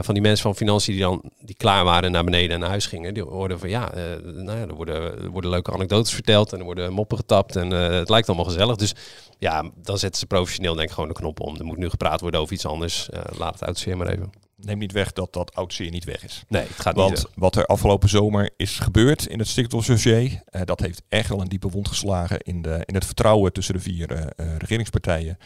van 0.00 0.14
die 0.14 0.17
mensen 0.20 0.42
van 0.42 0.56
Financiën 0.56 0.94
die 0.94 1.02
dan 1.02 1.22
die 1.40 1.54
klaar 1.54 1.84
waren 1.84 2.04
en 2.04 2.12
naar 2.12 2.24
beneden 2.24 2.54
en 2.54 2.60
naar 2.60 2.68
huis 2.68 2.86
gingen. 2.86 3.14
Die 3.14 3.22
hoorden 3.22 3.58
van, 3.58 3.68
ja, 3.68 3.92
eh, 3.92 4.02
nou 4.22 4.58
ja 4.58 4.66
er, 4.66 4.74
worden, 4.74 5.22
er 5.22 5.30
worden 5.30 5.50
leuke 5.50 5.72
anekdotes 5.72 6.14
verteld 6.14 6.52
en 6.52 6.58
er 6.58 6.64
worden 6.64 6.92
moppen 6.92 7.16
getapt. 7.16 7.56
En 7.56 7.72
eh, 7.72 7.98
het 7.98 8.08
lijkt 8.08 8.28
allemaal 8.28 8.46
gezellig. 8.46 8.76
Dus 8.76 8.94
ja, 9.38 9.70
dan 9.82 9.98
zetten 9.98 10.20
ze 10.20 10.26
professioneel 10.26 10.74
denk 10.74 10.88
ik 10.88 10.94
gewoon 10.94 11.08
de 11.08 11.14
knop 11.14 11.40
om. 11.40 11.56
Er 11.56 11.64
moet 11.64 11.78
nu 11.78 11.88
gepraat 11.88 12.20
worden 12.20 12.40
over 12.40 12.52
iets 12.52 12.66
anders. 12.66 13.10
Eh, 13.10 13.20
laat 13.38 13.60
het 13.60 13.64
uit 13.64 13.96
maar 13.96 14.08
even. 14.08 14.47
Neem 14.60 14.78
niet 14.78 14.92
weg 14.92 15.12
dat 15.12 15.32
dat 15.32 15.54
oud 15.54 15.74
zeer 15.74 15.90
niet 15.90 16.04
weg 16.04 16.24
is. 16.24 16.44
Nee, 16.48 16.62
het 16.62 16.80
gaat 16.80 16.94
Want 16.94 17.10
niet 17.10 17.22
weg. 17.22 17.32
wat 17.34 17.56
er 17.56 17.66
afgelopen 17.66 18.08
zomer 18.08 18.50
is 18.56 18.78
gebeurd 18.78 19.26
in 19.26 19.38
het 19.38 19.48
stikstofdossier, 19.48 20.42
eh 20.44 20.62
dat 20.64 20.80
heeft 20.80 21.02
echt 21.08 21.28
wel 21.28 21.40
een 21.40 21.48
diepe 21.48 21.68
wond 21.68 21.88
geslagen 21.88 22.38
in, 22.38 22.62
de, 22.62 22.82
in 22.84 22.94
het 22.94 23.04
vertrouwen 23.04 23.52
tussen 23.52 23.74
de 23.74 23.80
vier 23.80 24.12
eh, 24.12 24.56
regeringspartijen. 24.56 25.38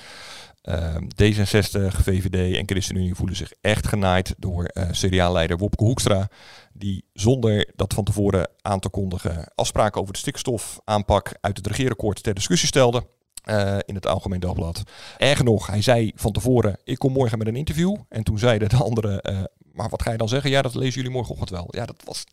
Ehm, 0.62 1.03
D66, 1.05 2.03
VVD 2.03 2.57
en 2.57 2.66
ChristenUnie 2.66 3.14
voelen 3.14 3.37
zich 3.37 3.53
echt 3.61 3.87
genaaid 3.87 4.35
door 4.38 4.70
CDA-leider 4.90 5.59
Wopke 5.59 5.85
Hoekstra, 5.85 6.29
die 6.72 7.05
zonder 7.12 7.70
dat 7.77 7.94
van 7.94 8.05
tevoren 8.05 8.48
aan 8.61 8.81
te 8.81 8.88
kondigen 8.88 9.53
afspraken 9.55 10.01
over 10.01 10.12
de 10.12 10.18
stikstofaanpak 10.18 11.35
uit 11.40 11.57
het 11.57 11.66
regeerakkoord 11.66 12.22
ter 12.22 12.35
discussie 12.35 12.68
stelde. 12.68 13.07
Eh, 13.42 13.76
in 13.85 13.94
het 13.94 14.07
Algemeen 14.07 14.40
Dagblad. 14.40 14.83
Erger 15.18 15.44
nog, 15.44 15.66
hij 15.66 15.83
zei 15.83 16.12
van 16.14 16.33
tevoren, 16.33 16.78
ik 16.85 16.98
kom 16.98 17.12
morgen 17.12 17.38
met 17.38 17.46
een 17.46 17.57
interview. 17.57 17.96
En 18.09 18.22
toen 18.24 18.38
zeiden 18.38 18.68
de 18.68 18.76
anderen, 18.76 19.20
eh, 19.20 19.38
maar 19.72 19.88
wat 19.88 20.02
ga 20.02 20.11
je 20.11 20.16
dan 20.18 20.28
zeggen? 20.28 20.50
Ja, 20.50 20.62
dat 20.62 20.74
lezen 20.74 20.94
jullie 20.94 21.11
morgenochtend 21.11 21.50
wel. 21.50 21.66
Ja, 21.70 21.87
dat 21.87 22.02
was... 22.05 22.24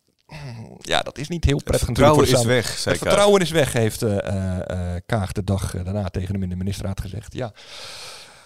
Ja, 0.78 1.00
dat 1.00 1.18
is 1.18 1.28
niet 1.28 1.44
heel 1.44 1.62
prettig. 1.64 1.88
natuurlijk 1.88 2.16
vertrouwen 2.16 2.50
is 2.50 2.64
weg, 2.64 2.78
zei 2.78 2.94
Het 2.94 3.02
vertrouwen 3.04 3.40
is 3.40 3.50
weg, 3.50 3.72
heeft 3.72 4.02
eh, 4.02 4.96
Kaag 5.06 5.32
de 5.32 5.44
dag 5.44 5.70
daarna 5.82 6.08
tegen 6.08 6.32
hem 6.34 6.42
in 6.42 6.48
de 6.48 6.56
ministerraad 6.56 7.00
gezegd. 7.00 7.34
Ja, 7.34 7.52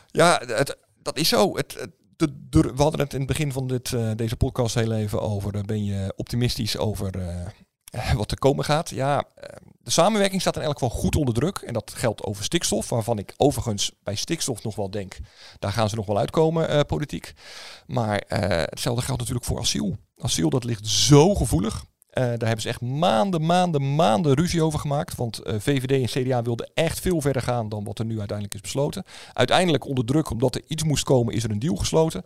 ja 0.07 0.43
het, 0.47 0.77
dat 1.03 1.19
is 1.19 1.29
zo. 1.29 1.57
Het, 1.57 1.75
het- 1.81 1.91
de, 2.17 2.47
de- 2.51 2.73
we 2.77 2.83
hadden 2.83 3.01
het 3.01 3.13
in 3.13 3.19
het 3.19 3.29
begin 3.29 3.53
van 3.53 3.67
dit, 3.67 3.97
deze 4.17 4.37
podcast 4.37 4.75
heel 4.75 4.93
even 4.93 5.21
over. 5.21 5.65
ben 5.65 5.85
je 5.85 6.13
optimistisch 6.17 6.77
over 6.79 7.11
wat 8.17 8.31
er 8.31 8.39
komen 8.39 8.65
gaat? 8.65 8.91
Ja, 8.91 9.25
eh, 9.35 9.57
de 9.83 9.91
samenwerking 9.91 10.41
staat 10.41 10.57
in 10.57 10.63
elk 10.63 10.73
geval 10.73 10.99
goed 10.99 11.17
onder 11.17 11.35
druk. 11.35 11.59
En 11.59 11.73
dat 11.73 11.93
geldt 11.97 12.25
over 12.25 12.45
stikstof, 12.45 12.89
waarvan 12.89 13.19
ik 13.19 13.35
overigens 13.37 13.93
bij 14.03 14.15
stikstof 14.15 14.63
nog 14.63 14.77
wel 14.77 14.91
denk, 14.91 15.17
daar 15.59 15.73
gaan 15.73 15.89
ze 15.89 15.97
nog 15.97 16.07
wel 16.07 16.19
uitkomen, 16.19 16.69
eh, 16.69 16.81
politiek. 16.81 17.33
Maar 17.87 18.19
eh, 18.19 18.41
hetzelfde 18.49 19.03
geldt 19.03 19.21
natuurlijk 19.21 19.47
voor 19.47 19.59
asiel. 19.59 19.97
Asiel, 20.19 20.51
dat 20.51 20.65
ligt 20.65 20.87
zo 20.87 21.35
gevoelig. 21.35 21.85
Eh, 22.15 22.23
daar 22.25 22.39
hebben 22.39 22.61
ze 22.61 22.69
echt 22.69 22.81
maanden, 22.81 23.47
maanden, 23.47 23.95
maanden 23.95 24.35
ruzie 24.35 24.63
over 24.63 24.79
gemaakt. 24.79 25.17
Want 25.17 25.39
eh, 25.39 25.55
VVD 25.59 25.91
en 25.91 26.23
CDA 26.23 26.43
wilden 26.43 26.71
echt 26.75 27.01
veel 27.01 27.21
verder 27.21 27.43
gaan 27.43 27.69
dan 27.69 27.85
wat 27.85 27.99
er 27.99 28.05
nu 28.05 28.19
uiteindelijk 28.19 28.55
is 28.55 28.61
besloten. 28.61 29.05
Uiteindelijk 29.33 29.87
onder 29.87 30.05
druk, 30.05 30.31
omdat 30.31 30.55
er 30.55 30.63
iets 30.67 30.85
moest 30.85 31.05
komen, 31.05 31.35
is 31.35 31.45
er 31.45 31.51
een 31.51 31.59
deal 31.59 31.77
gesloten. 31.77 32.25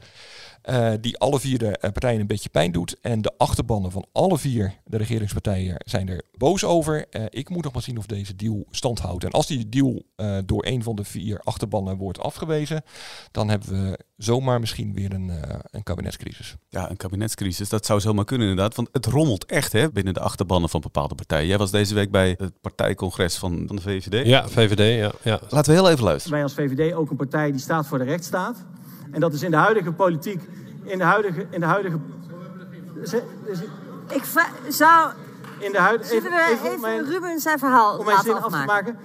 eh, 0.63 0.93
die 1.01 1.19
alle 1.19 1.41
vier 1.41 1.59
de 1.59 1.79
partijen 1.81 2.21
een 2.21 2.27
beetje 2.27 2.49
pijn 2.49 2.73
doet. 2.73 2.97
En 3.01 3.23
de 3.23 3.33
achterbannen 3.37 3.91
van 3.91 4.07
alle 4.13 4.39
vier 4.39 4.75
de 4.85 4.97
regeringspartijen 4.97 5.77
zijn 5.79 6.09
er 6.09 6.23
boos 6.37 6.65
over. 6.65 7.07
Ik 7.31 7.49
moet 7.49 7.65
nog 7.65 7.73
maar 7.73 7.83
zien 7.83 7.99
of 7.99 8.07
deze 8.07 8.37
deal 8.37 8.67
stand 8.71 8.99
houdt. 8.99 9.25
En 9.25 9.31
als 9.31 9.47
die 9.47 9.69
deal 9.69 10.03
door 10.45 10.67
een 10.67 10.83
van 10.83 10.97
de 10.97 11.05
vier 11.05 11.41
achterbannen 11.41 11.97
wordt 11.97 12.21
afgewezen, 12.21 12.83
dan 13.31 13.49
hebben 13.49 13.69
we 13.83 13.99
zomaar 14.17 14.61
misschien 14.61 14.95
weer 14.95 15.13
een, 15.13 15.31
een 15.71 15.83
kabinetscrisis. 15.83 16.57
Ja, 16.69 16.91
een 16.91 16.97
kabinetscrisis, 16.97 17.69
dat 17.69 17.87
zou 17.87 18.01
zomaar 18.01 18.25
kunnen 18.25 18.49
inderdaad. 18.49 18.77
Want 18.77 18.89
het 18.93 19.07
rommelt 19.07 19.45
echt 19.45 19.75
binnen 19.93 20.15
de 20.15 20.21
achterbannen 20.21 20.69
van 20.71 20.81
bepaalde 20.81 21.15
partijen. 21.15 21.47
Jij 21.47 21.59
was 21.59 21.71
deze 21.71 21.95
week 21.95 22.11
bij 22.11 22.35
het 22.39 22.61
partijcongres 22.61 23.37
van, 23.37 23.63
van 23.67 23.77
de 23.77 23.83
VVD. 23.83 24.27
Ja, 24.27 24.49
VVD, 24.49 24.99
ja. 25.01 25.13
ja. 25.31 25.41
Laten 25.49 25.73
we 25.73 25.79
heel 25.81 25.91
even 25.91 26.05
luisteren. 26.05 26.33
Wij 26.33 26.43
als 26.43 26.55
VVD 26.55 26.95
ook 26.95 27.11
een 27.11 27.17
partij 27.17 27.51
die 27.51 27.61
staat 27.61 27.87
voor 27.87 27.99
de 27.99 28.05
rechtsstaat. 28.05 28.57
En 29.11 29.21
dat 29.21 29.33
is 29.33 29.43
in 29.43 29.51
de 29.51 29.57
huidige 29.57 29.93
politiek, 29.93 30.43
in 30.85 30.99
de 30.99 31.05
huidige... 31.05 31.47
In 31.51 31.61
de 31.61 31.67
huidige 31.67 31.99
dus 33.01 33.13
Ik 34.09 34.25
zou... 34.69 35.11
in 35.59 35.73
de 35.73 35.79
huidige 35.79 36.09
Zullen 36.09 36.31
we 36.31 36.59
even, 36.65 36.81
mijn- 36.81 37.05
Ruben 37.05 37.41
zijn 37.41 37.59
verhaal 37.59 37.99
om 37.99 38.05
mijn 38.05 38.19
zin 38.19 38.33
af 38.33 38.39
te 38.39 38.45
afmaken? 38.45 38.67
maken. 38.67 38.97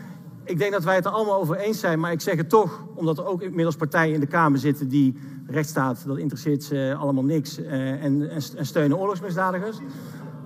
ik 0.44 0.58
denk 0.58 0.72
dat 0.72 0.84
wij 0.84 0.96
het 0.96 1.06
er 1.06 1.12
allemaal 1.12 1.40
over 1.40 1.56
eens 1.56 1.80
zijn, 1.80 2.00
maar 2.00 2.12
ik 2.12 2.22
zeg 2.22 2.36
het 2.36 2.50
toch, 2.50 2.84
omdat 2.96 3.18
er 3.18 3.26
ook 3.26 3.42
inmiddels 3.42 3.76
partijen 3.76 4.14
in 4.14 4.20
de 4.20 4.26
Kamer 4.26 4.60
zitten 4.60 4.88
die 4.88 5.18
rechtsstaat, 5.48 6.04
dat 6.06 6.18
interesseert 6.18 6.64
ze 6.64 6.96
allemaal 7.00 7.24
niks 7.24 7.58
eh, 7.58 8.04
en, 8.04 8.30
en, 8.30 8.42
en 8.58 8.66
steunen 8.66 8.98
oorlogsmisdadigers. 8.98 9.78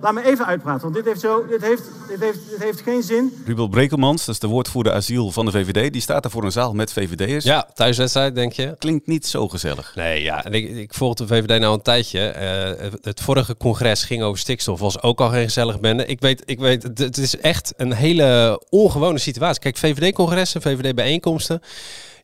Laat 0.00 0.12
me 0.12 0.24
even 0.24 0.46
uitpraten, 0.46 0.82
want 0.82 0.94
dit 0.94 1.04
heeft, 1.04 1.20
zo, 1.20 1.46
dit 1.46 1.60
heeft, 1.62 1.82
dit 2.08 2.20
heeft, 2.20 2.38
dit 2.50 2.62
heeft 2.62 2.80
geen 2.80 3.02
zin. 3.02 3.42
Rubel 3.46 3.68
Brekelmans, 3.68 4.24
dat 4.24 4.34
is 4.34 4.40
de 4.40 4.46
woordvoerder 4.46 4.92
asiel 4.92 5.30
van 5.30 5.44
de 5.44 5.50
VVD, 5.50 5.92
die 5.92 6.02
staat 6.02 6.24
er 6.24 6.30
voor 6.30 6.44
een 6.44 6.52
zaal 6.52 6.72
met 6.74 6.92
VVD'ers. 6.92 7.44
Ja, 7.44 7.68
thuiswedstrijd, 7.74 8.34
denk 8.34 8.52
je? 8.52 8.74
Klinkt 8.78 9.06
niet 9.06 9.26
zo 9.26 9.48
gezellig. 9.48 9.92
Nee, 9.94 10.22
ja. 10.22 10.44
En 10.44 10.52
ik, 10.52 10.76
ik 10.76 10.94
volg 10.94 11.14
de 11.14 11.26
VVD 11.26 11.60
nou 11.60 11.74
een 11.74 11.82
tijdje. 11.82 12.20
Eh, 12.28 12.90
het, 13.02 13.20
vorige 13.20 13.56
congres 13.56 14.04
ging 14.04 14.22
over 14.22 14.38
stikstof, 14.38 14.80
was 14.80 15.02
ook 15.02 15.20
al 15.20 15.28
geen 15.28 15.44
gezellig 15.44 15.80
bende. 15.80 16.06
Ik 16.06 16.20
weet, 16.20 16.42
ik 16.44 16.58
weet, 16.58 16.82
het- 16.82 16.98
het 16.98 17.16
is 17.18 17.36
echt 17.38 17.72
een 17.76 17.92
hele 17.92 18.60
ongewone 18.70 19.18
situatie. 19.18 19.60
Kijk, 19.60 19.76
VVD-congressen, 19.76 20.62
VVD-bijeenkomsten. 20.62 21.62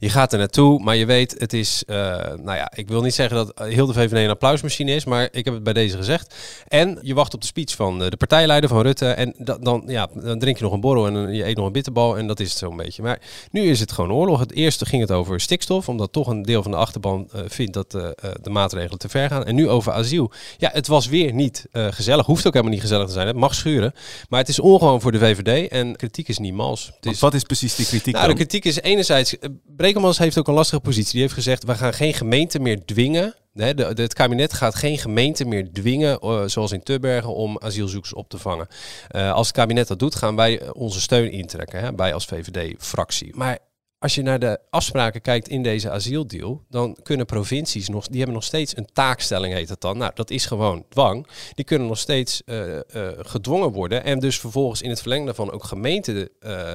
Je 0.05 0.11
gaat 0.11 0.33
er 0.33 0.39
naartoe, 0.39 0.83
maar 0.83 0.97
je 0.97 1.07
weet, 1.07 1.35
het 1.39 1.53
is, 1.53 1.83
eh, 1.87 1.97
nou 2.37 2.57
ja, 2.57 2.73
ik 2.75 2.89
wil 2.89 3.03
niet 3.03 3.15
zeggen 3.15 3.37
dat 3.37 3.53
heel 3.69 3.87
de 3.87 3.93
VVD 3.93 4.13
een 4.13 4.29
applausmachine 4.31 4.95
is, 4.95 5.05
maar 5.05 5.29
ik 5.33 5.45
heb 5.45 5.55
het 5.55 5.63
bij 5.63 5.73
deze 5.73 5.97
gezegd. 5.97 6.35
En 6.69 6.99
je 7.03 7.15
wacht 7.15 7.35
op 7.35 7.41
de 7.41 7.47
speech 7.47 7.75
van 7.75 8.03
eh, 8.03 8.09
de 8.11 8.17
partijleider, 8.17 8.69
van 8.69 8.81
Rutte, 8.83 9.07
en 9.09 9.35
da- 9.39 9.59
dan, 9.61 9.83
ja, 9.87 10.09
dan 10.15 10.39
drink 10.39 10.57
je 10.57 10.63
nog 10.65 10.73
een 10.73 10.81
borrel 10.81 11.07
en 11.07 11.35
je 11.35 11.47
eet 11.47 11.57
nog 11.57 11.67
een 11.67 11.73
bitterbal 11.73 12.19
en 12.19 12.27
dat 12.27 12.41
is 12.41 12.49
het 12.49 12.59
zo'n 12.59 12.77
beetje. 12.77 13.03
Maar 13.03 13.21
nu 13.51 13.63
is 13.63 13.81
het 13.81 13.93
gewoon 13.93 14.13
oorlog. 14.13 14.39
Het 14.39 14.53
eerste 14.53 14.87
ging 14.87 15.03
het 15.03 15.11
over 15.11 15.41
stikstof, 15.41 15.89
omdat 15.89 16.13
toch 16.13 16.27
een 16.27 16.43
deel 16.43 16.63
van 16.63 16.71
de 16.71 16.77
achterban 16.77 17.29
eh, 17.33 17.41
vindt 17.47 17.73
dat 17.73 17.91
de 17.91 18.51
maatregelen 18.51 18.99
te 18.99 19.09
ver 19.09 19.29
gaan. 19.29 19.45
En 19.45 19.55
nu 19.55 19.69
over 19.69 19.93
asiel. 19.93 20.33
Ja, 20.57 20.71
het 20.73 20.87
was 20.87 21.07
weer 21.07 21.33
niet 21.33 21.67
gezellig, 21.73 22.27
hoeft 22.27 22.47
ook 22.47 22.53
helemaal 22.53 22.75
niet 22.75 22.83
gezellig 22.83 23.07
te 23.07 23.13
zijn, 23.13 23.27
het 23.27 23.37
mag 23.37 23.55
schuren. 23.55 23.93
Maar 24.29 24.41
het 24.41 24.49
is 24.49 24.59
ongewoon 24.61 25.01
voor 25.01 25.13
de 25.13 25.19
VVD 25.19 25.71
en 25.71 25.97
kritiek 25.97 26.29
is 26.29 26.39
niet 26.39 26.55
mals. 26.55 26.87
Het 26.87 26.95
Want 27.01 27.15
is, 27.15 27.21
wat 27.21 27.35
is 27.35 27.43
precies 27.43 27.75
die 27.75 27.87
kritiek 27.87 28.15
nou, 28.15 28.27
dan? 28.27 28.37
de 28.37 28.41
kritiek 28.41 28.65
is 28.65 28.81
enerzijds. 28.81 29.37
Brekelmans 29.95 30.25
heeft 30.25 30.39
ook 30.39 30.49
een 30.49 30.55
lastige 30.55 30.81
positie. 30.81 31.13
Die 31.13 31.21
heeft 31.21 31.35
gezegd: 31.35 31.65
we 31.65 31.75
gaan 31.75 31.95
geen 31.95 32.15
gemeente 32.15 32.59
meer 32.59 32.85
dwingen. 32.85 33.35
Het 33.55 34.15
kabinet 34.15 34.53
gaat 34.53 34.75
geen 34.75 34.99
gemeente 34.99 35.45
meer 35.45 35.73
dwingen, 35.73 36.19
eh, 36.19 36.43
zoals 36.47 36.73
in 36.73 36.83
Tubbergen, 36.83 37.35
om 37.35 37.59
asielzoekers 37.59 38.15
op 38.15 38.29
te 38.29 38.39
vangen. 38.39 38.69
Eh, 39.09 39.33
als 39.33 39.47
het 39.47 39.57
kabinet 39.57 39.89
dat 39.89 39.99
doet, 39.99 40.15
gaan 40.15 40.37
wij 40.37 40.73
onze 40.73 41.01
steun 41.01 41.31
intrekken. 41.31 41.81
Hè, 41.81 41.95
wij 41.95 42.15
als 42.15 42.25
VVD-fractie. 42.25 43.37
Maar 43.37 43.59
als 44.05 44.15
je 44.15 44.23
naar 44.23 44.39
de 44.39 44.59
afspraken 44.71 45.21
kijkt 45.21 45.49
in 45.49 45.63
deze 45.63 45.91
asieldeal, 45.91 46.63
dan 46.69 46.97
kunnen 47.03 47.27
provincies 47.27 47.89
nog, 47.89 48.07
die 48.07 48.17
hebben 48.17 48.35
nog 48.35 48.45
steeds 48.45 48.77
een 48.77 48.89
taakstelling, 48.93 49.55
heet 49.55 49.69
het 49.69 49.81
dan. 49.81 49.99
Nou, 49.99 50.13
dat 50.15 50.31
is 50.31 50.47
gewoon 50.47 50.85
dwang. 50.89 51.27
Die 51.55 51.65
kunnen 51.65 51.89
nog 51.89 51.99
steeds 51.99 52.43
eh, 52.45 52.77
eh, 52.77 52.83
gedwongen 53.19 53.73
worden 53.73 54.05
en 54.05 54.19
dus 54.19 54.41
vervolgens 54.41 54.83
in 54.83 54.91
het 54.91 55.01
verlengde 55.01 55.27
daarvan 55.27 55.53
ook 55.53 55.65
gemeenten 55.65 56.29
eh, 56.41 56.75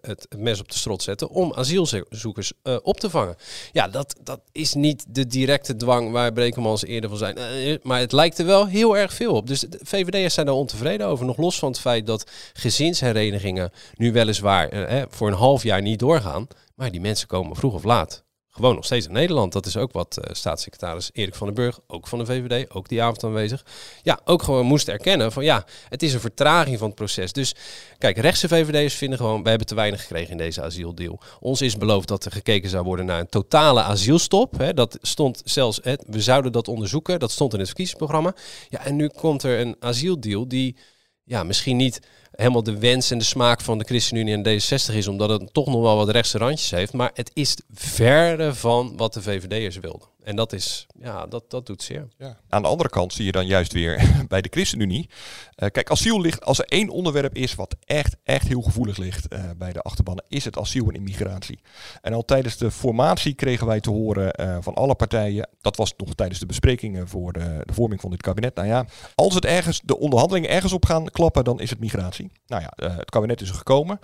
het 0.00 0.26
mes 0.36 0.60
op 0.60 0.68
de 0.68 0.78
strot 0.78 1.02
zetten 1.02 1.28
om 1.28 1.52
asielzoekers 1.54 2.52
op 2.82 3.00
te 3.00 3.10
vangen. 3.10 3.36
Ja, 3.72 3.88
dat, 3.88 4.16
dat 4.22 4.40
is 4.52 4.74
niet 4.74 5.04
de 5.08 5.26
directe 5.26 5.76
dwang 5.76 6.10
waar 6.10 6.32
Brekelmans 6.32 6.84
eerder 6.84 7.10
van 7.10 7.18
zijn. 7.18 7.36
Maar 7.82 8.00
het 8.00 8.12
lijkt 8.12 8.38
er 8.38 8.46
wel 8.46 8.66
heel 8.66 8.96
erg 8.96 9.12
veel 9.12 9.34
op. 9.34 9.46
Dus 9.46 9.60
de 9.60 9.78
VVD'ers 9.82 10.34
zijn 10.34 10.46
daar 10.46 10.54
ontevreden 10.54 11.06
over. 11.06 11.26
Nog 11.26 11.36
los 11.36 11.58
van 11.58 11.68
het 11.68 11.80
feit 11.80 12.06
dat 12.06 12.30
gezinsherenigingen 12.52 13.70
nu 13.96 14.12
weliswaar 14.12 15.06
voor 15.10 15.28
een 15.28 15.34
half 15.34 15.62
jaar 15.62 15.82
niet 15.82 15.98
doorgaan. 15.98 16.46
Maar 16.78 16.90
die 16.90 17.00
mensen 17.00 17.28
komen 17.28 17.56
vroeg 17.56 17.74
of 17.74 17.84
laat 17.84 18.24
gewoon 18.50 18.74
nog 18.74 18.84
steeds 18.84 19.06
in 19.06 19.12
Nederland. 19.12 19.52
Dat 19.52 19.66
is 19.66 19.76
ook 19.76 19.92
wat 19.92 20.16
eh, 20.16 20.34
staatssecretaris 20.34 21.10
Erik 21.12 21.34
van 21.34 21.46
den 21.46 21.56
Burg, 21.56 21.80
ook 21.86 22.06
van 22.06 22.18
de 22.18 22.26
VVD, 22.26 22.70
ook 22.70 22.88
die 22.88 23.02
avond 23.02 23.24
aanwezig, 23.24 23.64
ja, 24.02 24.20
ook 24.24 24.42
gewoon 24.42 24.66
moest 24.66 24.88
erkennen 24.88 25.32
van 25.32 25.44
ja, 25.44 25.64
het 25.88 26.02
is 26.02 26.14
een 26.14 26.20
vertraging 26.20 26.78
van 26.78 26.86
het 26.86 26.96
proces. 26.96 27.32
Dus 27.32 27.54
kijk, 27.98 28.18
rechtse 28.18 28.48
VVD'ers 28.48 28.94
vinden 28.94 29.18
gewoon, 29.18 29.42
we 29.42 29.48
hebben 29.48 29.66
te 29.66 29.74
weinig 29.74 30.00
gekregen 30.00 30.30
in 30.30 30.36
deze 30.36 30.62
asieldeal. 30.62 31.20
Ons 31.40 31.60
is 31.60 31.76
beloofd 31.76 32.08
dat 32.08 32.24
er 32.24 32.32
gekeken 32.32 32.70
zou 32.70 32.84
worden 32.84 33.06
naar 33.06 33.20
een 33.20 33.28
totale 33.28 33.82
asielstop. 33.82 34.58
Hè. 34.58 34.74
Dat 34.74 34.98
stond 35.02 35.42
zelfs, 35.44 35.80
we 36.06 36.20
zouden 36.20 36.52
dat 36.52 36.68
onderzoeken, 36.68 37.18
dat 37.18 37.30
stond 37.30 37.52
in 37.52 37.58
het 37.58 37.68
verkiezingsprogramma. 37.68 38.34
Ja, 38.68 38.84
en 38.84 38.96
nu 38.96 39.08
komt 39.08 39.42
er 39.42 39.60
een 39.60 39.76
asieldeal 39.80 40.48
die 40.48 40.76
ja, 41.24 41.42
misschien 41.42 41.76
niet 41.76 42.00
helemaal 42.38 42.62
de 42.62 42.78
wens 42.78 43.10
en 43.10 43.18
de 43.18 43.24
smaak 43.24 43.60
van 43.60 43.78
de 43.78 43.84
ChristenUnie 43.84 44.34
en 44.34 44.46
D66 44.46 44.94
is, 44.94 45.06
omdat 45.06 45.28
het 45.28 45.52
toch 45.52 45.66
nog 45.66 45.80
wel 45.80 45.96
wat 45.96 46.08
rechtse 46.08 46.38
randjes 46.38 46.70
heeft. 46.70 46.92
Maar 46.92 47.10
het 47.14 47.30
is 47.34 47.56
verre 47.72 48.54
van 48.54 48.92
wat 48.96 49.14
de 49.14 49.22
VVD'ers 49.22 49.76
wilden. 49.78 50.08
En 50.28 50.36
dat 50.36 50.52
is, 50.52 50.86
ja, 51.00 51.26
dat, 51.26 51.50
dat 51.50 51.66
doet 51.66 51.82
zeer. 51.82 52.08
Aan 52.48 52.62
de 52.62 52.68
andere 52.68 52.88
kant 52.88 53.12
zie 53.12 53.24
je 53.24 53.32
dan 53.32 53.46
juist 53.46 53.72
weer 53.72 54.10
bij 54.28 54.40
de 54.40 54.48
ChristenUnie. 54.50 55.08
eh, 55.54 55.68
kijk, 55.70 55.90
asiel 55.90 56.20
ligt, 56.20 56.44
als 56.44 56.58
er 56.58 56.64
één 56.64 56.88
onderwerp 56.88 57.34
is 57.34 57.54
wat 57.54 57.76
echt, 57.84 58.16
echt 58.24 58.48
heel 58.48 58.62
gevoelig 58.62 58.96
ligt 58.96 59.28
eh, 59.28 59.40
bij 59.56 59.72
de 59.72 59.80
achterbannen, 59.80 60.24
is 60.28 60.44
het 60.44 60.58
asiel 60.58 60.88
en 60.88 60.94
immigratie. 60.94 61.60
En 62.00 62.12
al 62.12 62.24
tijdens 62.24 62.56
de 62.56 62.70
formatie 62.70 63.34
kregen 63.34 63.66
wij 63.66 63.80
te 63.80 63.90
horen 63.90 64.32
eh, 64.32 64.56
van 64.60 64.74
alle 64.74 64.94
partijen, 64.94 65.48
dat 65.60 65.76
was 65.76 65.94
nog 65.96 66.14
tijdens 66.14 66.40
de 66.40 66.46
besprekingen 66.46 67.08
voor 67.08 67.32
de, 67.32 67.62
de 67.64 67.72
vorming 67.72 68.00
van 68.00 68.10
dit 68.10 68.22
kabinet. 68.22 68.54
Nou 68.54 68.68
ja, 68.68 68.86
als 69.14 69.34
het 69.34 69.44
ergens, 69.44 69.80
de 69.84 69.98
onderhandelingen 69.98 70.50
ergens 70.50 70.72
op 70.72 70.86
gaan 70.86 71.04
klappen, 71.04 71.44
dan 71.44 71.60
is 71.60 71.70
het 71.70 71.80
migratie. 71.80 72.30
Nou 72.46 72.62
ja, 72.62 72.92
het 72.92 73.10
kabinet 73.10 73.40
is 73.40 73.48
er 73.48 73.54
gekomen. 73.54 73.98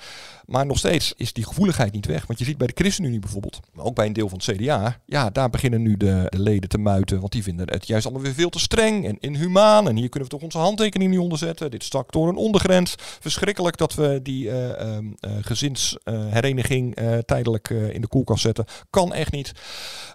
Maar 0.46 0.66
nog 0.66 0.78
steeds 0.78 1.12
is 1.16 1.32
die 1.32 1.46
gevoeligheid 1.46 1.92
niet 1.92 2.06
weg. 2.06 2.26
Want 2.26 2.38
je 2.38 2.44
ziet 2.44 2.58
bij 2.58 2.66
de 2.66 2.72
ChristenUnie 2.76 3.18
bijvoorbeeld, 3.18 3.60
maar 3.72 3.84
ook 3.84 3.94
bij 3.94 4.06
een 4.06 4.12
deel 4.12 4.28
van 4.28 4.40
het 4.44 4.56
CDA, 4.56 5.00
ja, 5.06 5.30
daar 5.30 5.50
beginnen 5.50 5.82
nu 5.82 5.96
de, 5.96 6.13
de 6.28 6.38
leden 6.38 6.68
te 6.68 6.78
muiten. 6.78 7.20
Want 7.20 7.32
die 7.32 7.42
vinden 7.42 7.70
het 7.70 7.86
juist 7.86 8.04
allemaal 8.04 8.24
weer 8.24 8.34
veel 8.34 8.48
te 8.48 8.58
streng 8.58 9.06
en 9.06 9.16
inhumaan. 9.20 9.88
En 9.88 9.96
hier 9.96 10.08
kunnen 10.08 10.28
we 10.28 10.34
toch 10.34 10.44
onze 10.44 10.58
handtekening 10.58 11.10
niet 11.10 11.20
onder 11.20 11.38
zetten. 11.38 11.70
Dit 11.70 11.84
stak 11.84 12.12
door 12.12 12.28
een 12.28 12.36
ondergrens. 12.36 12.94
Verschrikkelijk 12.98 13.76
dat 13.76 13.94
we 13.94 14.20
die 14.22 14.50
eh, 14.50 14.80
ehm, 14.80 15.12
eh, 15.18 15.30
gezinshereniging 15.40 16.94
eh, 16.94 17.18
tijdelijk 17.18 17.70
eh, 17.70 17.94
in 17.94 18.00
de 18.00 18.08
koelkast 18.08 18.42
zetten. 18.42 18.64
Kan 18.90 19.14
echt 19.14 19.32
niet. 19.32 19.52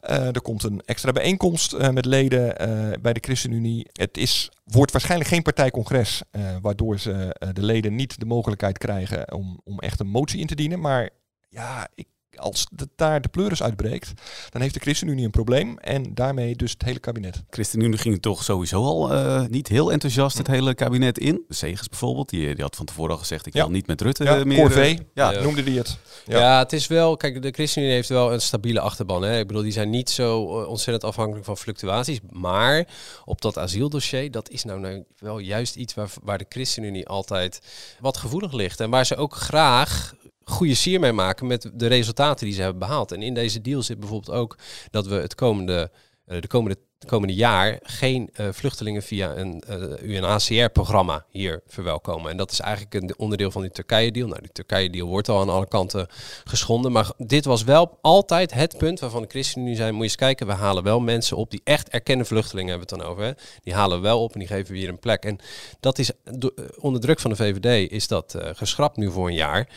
Eh, 0.01 0.25
er 0.25 0.41
komt 0.41 0.63
een 0.63 0.81
extra 0.85 1.11
bijeenkomst 1.11 1.73
eh, 1.73 1.89
met 1.89 2.05
leden 2.05 2.57
eh, 2.57 3.01
bij 3.01 3.13
de 3.13 3.19
ChristenUnie. 3.23 3.87
Het 3.91 4.17
is, 4.17 4.51
wordt 4.63 4.91
waarschijnlijk 4.91 5.29
geen 5.29 5.41
partijcongres, 5.41 6.21
eh, 6.31 6.41
waardoor 6.61 6.99
ze 6.99 7.11
eh, 7.11 7.49
de 7.53 7.63
leden 7.63 7.95
niet 7.95 8.19
de 8.19 8.25
mogelijkheid 8.25 8.77
krijgen 8.77 9.33
om, 9.33 9.61
om 9.63 9.79
echt 9.79 9.99
een 9.99 10.07
motie 10.07 10.39
in 10.39 10.47
te 10.47 10.55
dienen. 10.55 10.79
Maar 10.79 11.09
ja, 11.49 11.87
ik, 11.95 12.07
als 12.39 12.67
de, 12.71 12.87
daar 12.95 13.21
de 13.21 13.27
pleuris 13.29 13.63
uitbreekt, 13.63 14.13
dan 14.49 14.61
heeft 14.61 14.73
de 14.73 14.79
ChristenUnie 14.79 15.25
een 15.25 15.31
probleem 15.31 15.77
en 15.77 16.13
daarmee 16.13 16.55
dus 16.55 16.71
het 16.71 16.83
hele 16.83 16.99
kabinet. 16.99 17.43
ChristenUnie 17.49 17.97
ging 17.97 18.21
toch 18.21 18.43
sowieso 18.43 18.83
al 18.83 19.13
eh, 19.13 19.45
niet 19.47 19.67
heel 19.67 19.91
enthousiast 19.91 20.37
het 20.37 20.47
hele 20.47 20.73
kabinet 20.73 21.17
in. 21.17 21.43
Segers 21.49 21.87
bijvoorbeeld, 21.89 22.29
die, 22.29 22.53
die 22.55 22.63
had 22.63 22.75
van 22.75 22.85
tevoren 22.85 23.11
al 23.11 23.17
gezegd, 23.17 23.45
ik 23.45 23.53
Ja. 23.53 23.61
wil 23.61 23.71
niet 23.71 23.87
met 23.87 24.01
Rutte 24.01 24.23
Ja, 24.23 24.37
eh, 24.37 24.43
meer... 24.43 24.57
Corvée, 24.59 24.93
eh, 24.93 24.99
ja, 25.13 25.31
Ja. 25.31 25.41
noemde 25.41 25.63
die 25.63 25.77
het. 25.77 25.97
Ja. 26.25 26.59
het 26.59 26.73
is 26.73 26.87
wel, 26.87 27.17
kijk, 27.17 27.41
de 27.41 27.51
ChristenUnie 27.51 27.93
heeft 27.93 28.09
wel 28.09 28.33
een 28.33 28.41
stabiele 28.41 28.79
achterban. 28.79 29.21
Hè. 29.21 29.39
Ik 29.39 29.47
bedoel, 29.47 29.61
die 29.63 29.71
zijn 29.71 29.89
niet 29.89 30.09
zo 30.09 30.41
ontzettend 30.41 31.03
afhankelijk 31.03 31.45
van 31.45 31.57
fluctuaties. 31.57 32.19
Maar 32.29 32.87
op 33.25 33.41
dat 33.41 33.57
asieldossier, 33.57 34.31
dat 34.31 34.49
is 34.49 34.63
nou, 34.63 34.79
nou 34.79 35.03
wel 35.17 35.39
juist 35.39 35.75
iets 35.75 35.93
waar, 35.93 36.09
waar 36.23 36.37
de 36.37 36.45
ChristenUnie 36.49 37.07
altijd 37.07 37.61
wat 37.99 38.17
gevoelig 38.17 38.51
ligt. 38.53 38.79
En 38.79 38.89
waar 38.89 39.05
ze 39.05 39.15
ook 39.15 39.35
graag 39.35 40.13
goede 40.49 40.75
sier 40.75 40.99
mee 40.99 41.13
maken 41.13 41.47
met 41.47 41.71
de 41.73 41.87
resultaten 41.87 42.45
die 42.45 42.55
ze 42.55 42.61
hebben 42.61 42.79
behaald. 42.79 43.11
En 43.11 43.21
in 43.21 43.33
deze 43.33 43.61
deal 43.61 43.81
zit 43.81 43.99
bijvoorbeeld 43.99 44.37
ook 44.37 44.57
dat 44.91 45.07
we 45.07 45.15
het 45.15 45.35
komende, 45.35 45.91
eh, 46.25 46.41
de 46.41 46.47
komende, 46.47 46.77
komende 47.05 47.33
jaar 47.33 47.79
geen 47.83 48.29
eh, 48.33 48.47
vluchtelingen 48.51 49.03
via 49.03 49.35
een 49.35 49.63
eh, 49.67 50.01
UNHCR-programma 50.01 51.25
hier 51.29 51.61
verwelkomen. 51.67 52.31
En 52.31 52.37
dat 52.37 52.51
is 52.51 52.59
eigenlijk 52.59 52.93
een 52.93 53.17
onderdeel 53.17 53.51
van 53.51 53.61
die 53.61 53.71
Turkije-deal. 53.71 54.27
Nou, 54.27 54.41
die 54.41 54.51
Turkije-deal 54.51 55.07
wordt 55.07 55.29
al 55.29 55.41
aan 55.41 55.49
alle 55.49 55.67
kanten 55.67 56.07
geschonden. 56.43 56.91
Maar 56.91 57.11
dit 57.17 57.45
was 57.45 57.63
wel 57.63 57.97
altijd 58.01 58.53
het 58.53 58.77
punt 58.77 58.99
waarvan 58.99 59.21
de 59.21 59.27
ChristenUnie 59.27 59.75
zei... 59.75 59.89
moet 59.91 59.97
je 59.97 60.03
eens 60.03 60.15
kijken, 60.15 60.47
we 60.47 60.53
halen 60.53 60.83
wel 60.83 60.99
mensen 60.99 61.37
op 61.37 61.51
die 61.51 61.61
echt 61.63 61.89
erkende 61.89 62.25
vluchtelingen 62.25 62.69
hebben 62.69 62.87
we 62.87 62.95
het 62.95 63.03
dan 63.03 63.13
over. 63.13 63.23
Hè? 63.23 63.31
Die 63.63 63.73
halen 63.73 63.97
we 63.97 64.03
wel 64.03 64.23
op 64.23 64.33
en 64.33 64.39
die 64.39 64.47
geven 64.47 64.73
we 64.73 64.79
hier 64.79 64.89
een 64.89 64.99
plek. 64.99 65.23
En 65.23 65.39
dat 65.79 65.99
is 65.99 66.11
eh, 66.23 66.33
onder 66.79 67.01
druk 67.01 67.19
van 67.19 67.29
de 67.29 67.35
VVD 67.35 67.91
is 67.91 68.07
dat 68.07 68.35
geschrapt 68.53 68.97
nu 68.97 69.11
voor 69.11 69.27
een 69.27 69.33
jaar. 69.33 69.69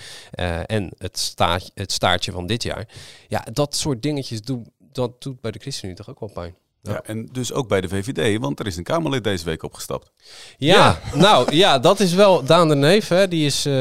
En 0.66 0.92
het, 0.98 1.34
het 1.74 1.92
staartje 1.92 2.32
van 2.32 2.46
dit 2.46 2.62
jaar. 2.62 2.88
Ja, 3.28 3.46
dat 3.52 3.76
soort 3.76 4.02
dingetjes 4.02 4.40
dat 4.92 5.22
doet 5.22 5.40
bij 5.40 5.50
de 5.50 5.58
ChristenUnie 5.58 5.96
toch 5.96 6.10
ook 6.10 6.20
wel 6.20 6.30
pijn. 6.32 6.61
Ja, 6.84 7.00
en 7.04 7.28
dus 7.32 7.52
ook 7.52 7.68
bij 7.68 7.80
de 7.80 7.88
VVD, 7.88 8.38
want 8.40 8.60
er 8.60 8.66
is 8.66 8.76
een 8.76 8.82
Kamerlid 8.82 9.24
deze 9.24 9.44
week 9.44 9.62
opgestapt. 9.62 10.10
Ja, 10.58 11.00
nou 11.14 11.54
ja, 11.56 11.78
dat 11.78 12.00
is 12.00 12.14
wel 12.14 12.44
Daan 12.44 12.68
de 12.68 12.74
Neef, 12.74 13.08
hè, 13.08 13.28
die, 13.28 13.46
is, 13.46 13.66
eh, 13.66 13.72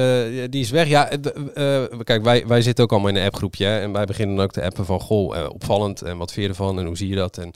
die 0.50 0.62
is 0.62 0.70
weg. 0.70 0.88
Ja, 0.88 1.10
eh, 1.10 1.84
kijk, 2.04 2.24
wij, 2.24 2.48
wij 2.48 2.62
zitten 2.62 2.84
ook 2.84 2.92
allemaal 2.92 3.10
in 3.10 3.16
een 3.16 3.26
appgroepje 3.26 3.66
hè, 3.66 3.80
en 3.80 3.92
wij 3.92 4.06
beginnen 4.06 4.36
dan 4.36 4.46
ook 4.46 4.52
te 4.52 4.64
appen 4.64 4.86
van, 4.86 5.00
goh, 5.00 5.38
eh, 5.38 5.50
opvallend 5.50 6.02
en 6.02 6.18
wat 6.18 6.32
vind 6.32 6.46
je 6.46 6.52
ervan 6.52 6.80
en 6.80 6.86
hoe 6.86 6.98
zie 6.98 7.10
je 7.10 7.16
dat? 7.16 7.38
En 7.38 7.54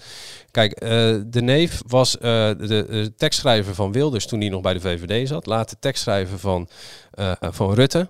kijk, 0.56 0.72
eh, 0.72 0.90
de 1.26 1.42
Neef 1.42 1.82
was 1.88 2.18
eh, 2.18 2.22
de, 2.48 2.66
de 2.68 3.14
tekstschrijver 3.18 3.76
van 3.76 3.92
Wilders 3.92 4.26
toen 4.28 4.40
hij 4.40 4.50
nog 4.50 4.62
bij 4.62 4.74
de 4.74 4.80
VVD 4.80 5.28
zat, 5.28 5.46
later 5.46 5.80
tekstschrijver 5.80 6.40
van, 6.40 6.68
eh, 7.12 7.32
van 7.42 7.74
Rutte. 7.74 8.10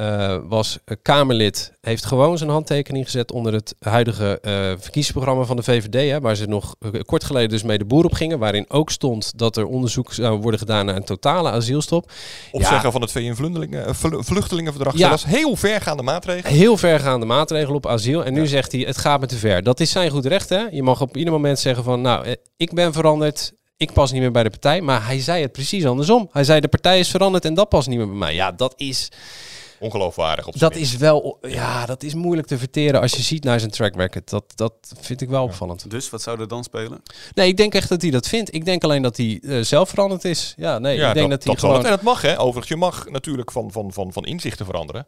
Eh, 0.00 0.36
was 0.48 0.78
eh, 0.84 0.96
Kamerlid, 1.02 1.72
heeft 1.80 2.04
gewoon 2.04 2.38
zijn 2.38 2.50
handtekening 2.50 3.04
gezet 3.04 3.32
onder 3.32 3.52
het 3.52 3.74
huidige 3.78 4.38
eh, 4.40 4.52
verkiezingsprogramma 4.52 5.44
van 5.44 5.56
de 5.56 5.62
VVD. 5.62 6.10
Hè, 6.10 6.20
waar 6.20 6.34
ze 6.34 6.46
nog 6.46 6.74
kort 7.06 7.24
geleden 7.24 7.48
dus 7.48 7.62
mee 7.62 7.78
de 7.78 7.84
boer 7.84 8.04
op 8.04 8.12
gingen. 8.12 8.38
Waarin 8.38 8.64
ook 8.68 8.90
stond 8.90 9.38
dat 9.38 9.56
er 9.56 9.66
onderzoek 9.66 10.12
zou 10.12 10.40
worden 10.40 10.60
gedaan 10.60 10.86
naar 10.86 10.96
een 10.96 11.04
totale 11.04 11.50
asielstop. 11.50 12.12
Opzeggen 12.50 12.92
van 12.92 13.00
het 13.00 13.12
VN-vluchtelingenverdrag. 13.12 14.96
Ja. 14.96 15.06
Zelfs 15.06 15.24
heel 15.24 15.56
vergaande 15.56 16.02
maatregelen. 16.02 16.56
Heel 16.56 16.76
vergaande 16.76 17.26
maatregelen 17.26 17.76
op 17.76 17.86
asiel. 17.86 18.24
En 18.24 18.32
nu 18.32 18.46
zegt 18.46 18.72
hij, 18.72 18.80
het 18.80 18.98
gaat 18.98 19.20
me 19.20 19.26
te 19.26 19.36
ver. 19.36 19.62
Dat 19.62 19.80
is 19.80 19.90
zijn 19.90 20.10
goed 20.10 20.26
recht, 20.26 20.48
hè. 20.48 20.66
Je 20.70 20.82
mag 20.82 21.00
op 21.00 21.16
ieder 21.16 21.32
moment 21.32 21.58
zeggen 21.58 21.84
van, 21.84 22.00
nou, 22.00 22.36
ik 22.56 22.72
ben 22.72 22.92
veranderd. 22.92 23.52
Ik 23.76 23.92
pas 23.92 24.12
niet 24.12 24.20
meer 24.20 24.32
bij 24.32 24.42
de 24.42 24.50
partij. 24.50 24.80
Maar 24.80 25.06
hij 25.06 25.20
zei 25.20 25.42
het 25.42 25.52
precies 25.52 25.86
andersom. 25.86 26.28
Hij 26.32 26.44
zei, 26.44 26.60
de 26.60 26.68
partij 26.68 26.98
is 26.98 27.10
veranderd 27.10 27.44
en 27.44 27.54
dat 27.54 27.68
past 27.68 27.88
niet 27.88 27.98
meer 27.98 28.08
bij 28.08 28.16
mij. 28.16 28.34
Ja, 28.34 28.52
dat 28.52 28.74
is... 28.76 29.08
Ongeloofwaardig 29.80 30.46
op 30.46 30.58
Dat 30.58 30.74
is 30.76 30.96
wel, 30.96 31.38
ja, 31.42 31.86
dat 31.86 32.02
is 32.02 32.14
moeilijk 32.14 32.48
te 32.48 32.58
verteren 32.58 33.00
als 33.00 33.12
je 33.12 33.22
ziet 33.22 33.44
naar 33.44 33.58
zijn 33.58 33.70
track 33.70 33.96
record. 33.96 34.30
Dat, 34.30 34.44
dat 34.54 34.92
vind 35.00 35.20
ik 35.20 35.28
wel 35.28 35.42
opvallend. 35.42 35.90
Dus 35.90 36.10
wat 36.10 36.22
zou 36.22 36.40
er 36.40 36.48
dan 36.48 36.64
spelen? 36.64 37.02
Nee, 37.34 37.48
ik 37.48 37.56
denk 37.56 37.74
echt 37.74 37.88
dat 37.88 38.02
hij 38.02 38.10
dat 38.10 38.28
vindt. 38.28 38.54
Ik 38.54 38.64
denk 38.64 38.84
alleen 38.84 39.02
dat 39.02 39.16
hij 39.16 39.40
eh, 39.42 39.60
zelf 39.60 39.88
veranderd 39.88 40.24
is. 40.24 40.54
Ja, 40.56 40.78
nee, 40.78 40.96
Ja, 40.96 41.08
ik 41.08 41.14
denk 41.14 41.30
dat, 41.30 41.44
hij 41.44 41.54
gewoon... 41.56 41.76
het. 41.76 41.84
En 41.84 41.90
dat 41.90 42.02
mag, 42.02 42.22
hè? 42.22 42.38
Overigens, 42.38 42.68
je 42.68 42.76
mag 42.76 43.08
natuurlijk 43.08 43.50
van, 43.50 43.72
van, 43.72 43.92
van, 43.92 44.12
van 44.12 44.24
inzichten 44.24 44.66
veranderen. 44.66 45.06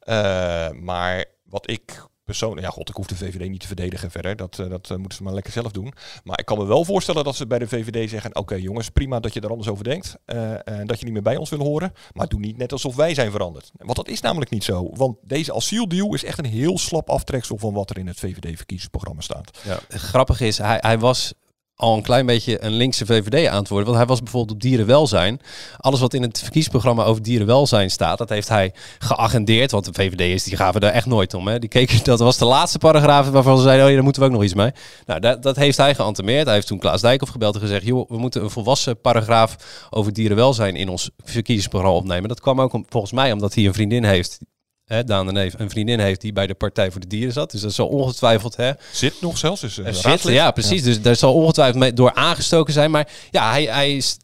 Eh, 0.00 0.70
maar 0.70 1.24
wat 1.44 1.70
ik 1.70 2.04
persoonlijk... 2.24 2.66
Ja, 2.66 2.72
god, 2.72 2.88
ik 2.88 2.94
hoef 2.94 3.06
de 3.06 3.16
VVD 3.16 3.48
niet 3.48 3.60
te 3.60 3.66
verdedigen 3.66 4.10
verder. 4.10 4.36
Dat, 4.36 4.58
eh, 4.58 4.68
dat 4.68 4.90
eh, 4.90 4.96
moeten 4.96 5.18
ze 5.18 5.22
maar 5.22 5.34
lekker 5.34 5.52
zelf 5.52 5.72
doen. 5.72 5.92
Maar 6.24 6.38
ik 6.38 6.44
kan 6.44 6.58
me 6.58 6.64
wel 6.66 6.84
voorstellen 6.84 7.24
dat 7.24 7.36
ze 7.36 7.46
bij 7.46 7.58
de 7.58 7.68
VVD 7.68 8.10
zeggen... 8.10 8.36
Oké 8.36 8.54
jongens, 8.54 8.88
prima 8.88 9.20
dat 9.20 9.34
je 9.34 9.40
er 9.40 9.50
anders 9.50 9.68
over 9.68 9.84
denkt. 9.84 10.16
eh, 10.24 10.68
en 10.68 10.86
dat 10.86 10.98
je 10.98 11.04
niet 11.04 11.14
meer 11.14 11.22
bij 11.22 11.36
ons 11.36 11.50
wil 11.50 11.58
horen. 11.58 11.92
Maar 12.12 12.28
doe 12.28 12.40
niet 12.40 12.56
net 12.56 12.72
alsof 12.72 12.96
wij 12.96 13.14
zijn 13.14 13.30
veranderd. 13.30 13.70
Want 13.76 13.96
dat 13.96 14.08
is 14.08 14.20
namelijk 14.20 14.50
niet 14.50 14.64
zo. 14.64 14.90
Want 14.94 15.16
deze 15.22 15.54
asieldeal 15.54 16.14
is 16.14 16.24
echt 16.24 16.38
een 16.38 16.44
heel 16.44 16.78
slap 16.78 17.10
aftreksel... 17.10 17.58
van 17.58 17.72
wat 17.72 17.90
er 17.90 17.98
in 17.98 18.06
het 18.06 18.18
VVD-verkiezingsprogramma 18.18 19.20
staat. 19.20 19.58
Grappige 19.88 20.46
is, 20.46 20.58
hij, 20.58 20.78
hij 20.80 20.98
was 20.98 21.34
al 21.76 21.96
een 21.96 22.02
klein 22.02 22.26
beetje 22.26 22.64
een 22.64 22.72
linkse 22.72 23.06
VVD 23.06 23.48
aan 23.48 23.64
worden. 23.68 23.86
Want 23.86 23.96
hij 23.96 24.06
was 24.06 24.22
bijvoorbeeld 24.22 24.54
op 24.54 24.62
dierenwelzijn. 24.62 25.40
Alles 25.76 26.00
wat 26.00 26.14
in 26.14 26.22
het 26.22 26.38
verkiezingsprogramma 26.38 27.04
over 27.04 27.22
dierenwelzijn 27.22 27.90
staat, 27.90 28.18
dat 28.18 28.28
heeft 28.28 28.48
hij 28.48 28.72
geagendeerd. 28.98 29.70
Want 29.70 29.84
de 29.84 29.92
VVD'ers 29.92 30.44
die 30.44 30.56
gaven 30.56 30.80
daar 30.80 30.92
echt 30.92 31.06
nooit 31.06 31.34
om. 31.34 31.46
Hè. 31.46 31.58
Die 31.58 31.68
keken, 31.68 32.04
dat 32.12 32.18
was 32.18 32.38
de 32.38 32.44
laatste 32.44 32.78
paragraaf 32.78 33.30
waarvan 33.30 33.56
ze 33.56 33.62
zeiden, 33.62 33.84
oh 33.84 33.88
ja, 33.88 33.94
daar 33.94 34.04
moeten 34.04 34.22
we 34.22 34.28
ook 34.28 34.34
nog 34.34 34.44
iets 34.44 34.54
mee. 34.54 34.70
Nou, 35.06 35.20
dat, 35.20 35.42
dat 35.42 35.56
heeft 35.56 35.76
hij 35.76 35.94
geantemeerd. 35.94 36.44
Hij 36.44 36.54
heeft 36.54 36.66
toen 36.66 36.78
Klaas 36.78 37.00
Dijkhoff 37.00 37.32
gebeld 37.32 37.54
en 37.54 37.60
gezegd, 37.60 37.84
joh, 37.84 38.08
we 38.08 38.18
moeten 38.18 38.42
een 38.42 38.50
volwassen 38.50 39.00
paragraaf 39.00 39.56
over 39.90 40.12
dierenwelzijn 40.12 40.76
in 40.76 40.88
ons 40.88 41.10
verkiezingsprogramma 41.24 41.96
opnemen. 41.96 42.28
Dat 42.28 42.40
kwam 42.40 42.60
ook 42.60 42.78
volgens 42.88 43.12
mij 43.12 43.32
omdat 43.32 43.54
hij 43.54 43.66
een 43.66 43.74
vriendin 43.74 44.04
heeft 44.04 44.38
Hè, 44.84 45.04
Daan 45.04 45.26
de 45.26 45.32
Neef 45.32 45.54
een 45.58 45.70
vriendin 45.70 45.98
heeft 46.00 46.20
die 46.20 46.32
bij 46.32 46.46
de 46.46 46.54
Partij 46.54 46.90
voor 46.90 47.00
de 47.00 47.06
Dieren 47.06 47.32
zat. 47.32 47.50
Dus 47.50 47.60
dat 47.60 47.72
zal 47.72 47.88
ongetwijfeld... 47.88 48.56
Hè, 48.56 48.72
Zit 48.92 49.20
nog 49.20 49.38
zelfs. 49.38 49.62
Is 49.62 49.76
een 49.76 49.94
zit, 49.94 50.04
raadslid. 50.04 50.34
ja, 50.34 50.50
precies. 50.50 50.82
Dus 50.82 51.02
daar 51.02 51.16
zal 51.16 51.34
ongetwijfeld 51.34 51.78
mee 51.78 51.92
door 51.92 52.14
aangestoken 52.14 52.72
zijn. 52.72 52.90
Maar 52.90 53.12
ja, 53.30 53.50
hij, 53.50 53.64
hij 53.64 53.96
is, 53.96 54.16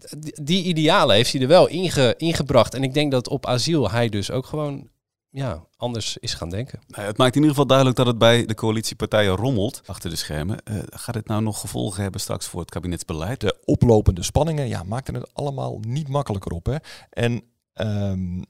die- 0.43 0.65
idealen 0.65 1.15
heeft 1.17 1.33
hij 1.33 1.41
er 1.41 1.49
wel 1.49 1.67
inge, 1.69 2.15
ingebracht. 2.17 2.75
En 2.75 2.83
ik 2.83 2.95
denk 2.95 3.11
dat 3.13 3.29
op 3.29 3.47
asiel 3.47 3.91
hij 3.91 4.09
dus 4.09 4.31
ook 4.31 4.47
gewoon 4.47 4.89
ja, 5.31 5.65
anders 5.77 6.17
is 6.17 6.35
gaan 6.35 6.51
denken. 6.51 6.81
Nou, 6.87 7.07
het 7.07 7.17
maakt 7.17 7.31
in 7.35 7.41
ieder 7.41 7.51
geval 7.51 7.67
duidelijk 7.67 7.97
dat 7.97 8.07
het 8.07 8.19
bij 8.19 8.47
de 8.47 8.55
coalitiepartijen 8.55 9.37
rommelt 9.37 9.83
achter 9.87 10.11
de 10.11 10.17
schermen. 10.17 10.59
Eh, 10.65 10.77
gaat 10.91 11.15
dit 11.15 11.27
nou 11.27 11.43
nog 11.43 11.61
gevolgen 11.61 12.03
hebben 12.03 12.21
straks 12.21 12.47
voor 12.47 12.61
het 12.61 12.71
kabinetsbeleid? 12.71 13.41
De 13.41 13.57
oplopende 13.65 14.23
spanningen 14.23 14.69
ja, 14.69 14.83
maakten 14.83 15.15
het 15.15 15.31
allemaal 15.33 15.79
niet 15.87 16.09
makkelijker 16.09 16.53
op. 16.53 16.67
Hè. 16.67 16.77
En 17.11 17.43
ehm, 17.73 18.43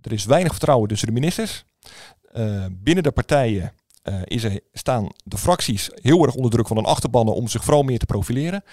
er 0.00 0.12
is 0.12 0.24
weinig 0.24 0.50
vertrouwen 0.52 0.88
tussen 0.88 1.08
de 1.08 1.14
ministers. 1.14 1.64
Eh, 2.32 2.64
binnen 2.70 3.02
de 3.04 3.10
partijen 3.12 3.72
eh, 4.02 4.14
is 4.24 4.44
er, 4.44 4.60
staan 4.72 5.08
de 5.24 5.38
fracties 5.38 5.90
heel 5.94 6.24
erg 6.24 6.34
onder 6.34 6.50
druk 6.50 6.66
van 6.66 6.76
hun 6.76 6.86
achterbannen 6.86 7.34
om 7.34 7.48
zich 7.48 7.64
vooral 7.64 7.82
meer 7.82 7.98
te 7.98 8.06
profileren. 8.06 8.64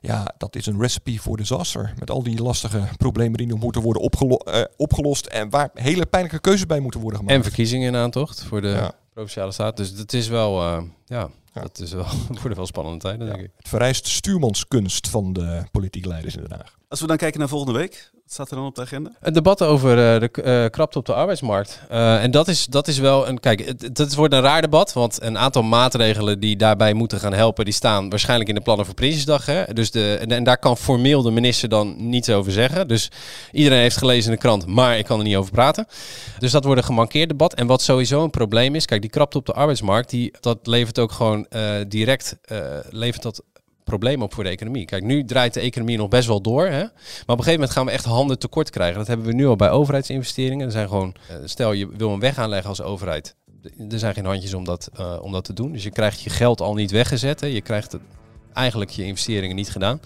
Ja, 0.00 0.34
dat 0.38 0.56
is 0.56 0.66
een 0.66 0.80
recipe 0.80 1.18
voor 1.18 1.36
disaster. 1.36 1.92
Met 1.98 2.10
al 2.10 2.22
die 2.22 2.42
lastige 2.42 2.82
problemen 2.96 3.38
die 3.38 3.46
nog 3.46 3.60
moeten 3.60 3.82
worden 3.82 4.02
opgelo- 4.02 4.36
eh, 4.36 4.64
opgelost. 4.76 5.26
En 5.26 5.50
waar 5.50 5.70
hele 5.74 6.06
pijnlijke 6.06 6.40
keuzes 6.40 6.66
bij 6.66 6.80
moeten 6.80 7.00
worden 7.00 7.18
gemaakt. 7.18 7.36
En 7.36 7.42
verkiezingen 7.44 7.88
in 7.88 7.96
aantocht 7.96 8.42
voor 8.44 8.60
de 8.60 8.68
Ja. 8.68 8.92
Provinciale 9.12 9.52
Staat. 9.52 9.76
Dus 9.76 9.94
dat 9.96 10.12
is 10.12 10.28
wel, 10.28 10.60
eh, 10.62 10.82
ja, 11.06 11.28
dat 11.52 11.78
is 11.80 11.92
wel, 11.92 12.06
het 12.28 12.38
worden 12.40 12.56
wel 12.56 12.66
spannende 12.66 12.98
tijden, 12.98 13.26
denk 13.26 13.40
ik. 13.40 13.50
Het 13.56 13.68
vereist 13.68 14.06
stuurmanskunst 14.08 15.08
van 15.08 15.32
de 15.32 15.62
politieke 15.70 16.08
leiders 16.08 16.36
in 16.36 16.42
Den 16.42 16.52
Haag. 16.58 16.78
Als 16.88 17.00
we 17.00 17.06
dan 17.06 17.16
kijken 17.16 17.38
naar 17.38 17.48
volgende 17.48 17.78
week, 17.78 18.10
staat 18.32 18.50
er 18.50 18.56
dan 18.56 18.66
op 18.66 18.74
de 18.74 18.80
agenda? 18.80 19.10
Een 19.20 19.32
debat 19.32 19.62
over 19.62 19.90
eh, 19.90 20.20
de 20.20 20.30
eh, 20.42 20.70
krapte 20.70 20.98
op 20.98 21.06
de 21.06 21.14
arbeidsmarkt. 21.14 21.80
Eh, 21.88 22.22
en 22.22 22.30
dat 22.30 22.48
is, 22.48 22.66
dat 22.66 22.88
is 22.88 22.98
wel 22.98 23.28
een. 23.28 23.40
Kijk, 23.40 23.66
het, 23.66 23.98
het- 23.98 24.14
wordt 24.14 24.34
een 24.34 24.40
raar 24.40 24.60
debat. 24.60 24.92
Want 24.92 25.22
een 25.22 25.38
aantal 25.38 25.62
maatregelen 25.62 26.40
die 26.40 26.56
daarbij 26.56 26.92
moeten 26.92 27.20
gaan 27.20 27.32
helpen, 27.32 27.64
die 27.64 27.74
staan 27.74 28.10
waarschijnlijk 28.10 28.48
in 28.48 28.54
de 28.54 28.60
plannen 28.60 28.86
voor 28.86 28.94
Prinsjesdag. 28.94 29.46
Hè? 29.46 29.64
Dus 29.72 29.90
de, 29.90 30.14
en, 30.28 30.44
daar 30.44 30.58
kan 30.58 30.76
formeel 30.76 31.22
de 31.22 31.30
minister 31.30 31.68
dan 31.68 32.08
niets 32.08 32.30
over 32.30 32.52
zeggen. 32.52 32.88
Dus 32.88 33.10
iedereen 33.52 33.80
heeft 33.80 33.96
gelezen 33.96 34.30
in 34.30 34.36
de 34.36 34.42
krant, 34.42 34.66
maar 34.66 34.98
ik 34.98 35.04
kan 35.04 35.18
er 35.18 35.24
niet 35.24 35.36
over 35.36 35.52
praten. 35.52 35.86
Dus 36.38 36.50
dat 36.52 36.64
wordt 36.64 36.80
een 36.80 36.86
gemankeerd 36.86 37.28
debat. 37.28 37.54
En 37.54 37.66
wat 37.66 37.82
sowieso 37.82 38.22
een 38.22 38.30
probleem 38.30 38.74
is, 38.74 38.84
kijk, 38.84 39.00
die 39.00 39.10
krapte 39.10 39.38
op 39.38 39.46
de 39.46 39.52
arbeidsmarkt, 39.52 40.10
die, 40.10 40.32
dat 40.40 40.58
levert 40.62 40.98
ook 40.98 41.12
gewoon 41.12 41.46
direct 41.88 42.36
levert 42.90 43.22
dat 43.22 43.42
probleem 43.90 44.22
op 44.22 44.34
voor 44.34 44.44
de 44.44 44.50
economie. 44.50 44.84
Kijk, 44.84 45.04
nu 45.04 45.24
draait 45.24 45.54
de 45.54 45.60
economie 45.60 45.96
nog 45.96 46.08
best 46.08 46.26
wel 46.26 46.40
door. 46.40 46.66
Hè? 46.66 46.80
Maar 46.80 46.90
op 47.26 47.26
een 47.26 47.36
gegeven 47.36 47.52
moment 47.52 47.70
gaan 47.70 47.84
we 47.86 47.90
echt 47.90 48.04
handen 48.04 48.38
tekort 48.38 48.70
krijgen. 48.70 48.98
Dat 48.98 49.06
hebben 49.06 49.26
we 49.26 49.32
nu 49.32 49.46
al 49.46 49.56
bij 49.56 49.70
overheidsinvesteringen. 49.70 50.66
Er 50.66 50.72
zijn 50.72 50.88
gewoon, 50.88 51.14
eh, 51.28 51.36
stel 51.44 51.72
je 51.72 51.88
wil 51.96 52.10
een 52.10 52.20
weg 52.20 52.38
aanleggen 52.38 52.68
als 52.68 52.82
overheid. 52.82 53.36
Er 53.90 53.98
zijn 53.98 54.14
geen 54.14 54.24
handjes 54.24 54.54
om 54.54 54.64
dat, 54.64 54.90
eh, 54.94 55.16
om 55.22 55.32
dat 55.32 55.44
te 55.44 55.52
doen. 55.52 55.72
Dus 55.72 55.82
je 55.82 55.90
krijgt 55.90 56.20
je 56.20 56.30
geld 56.30 56.60
al 56.60 56.74
niet 56.74 56.90
weggezet. 56.90 57.40
Je 57.40 57.60
krijgt 57.60 57.92
het, 57.92 58.00
eigenlijk 58.52 58.90
je 58.90 59.04
investeringen 59.04 59.56
niet 59.56 59.70
gedaan. 59.70 60.00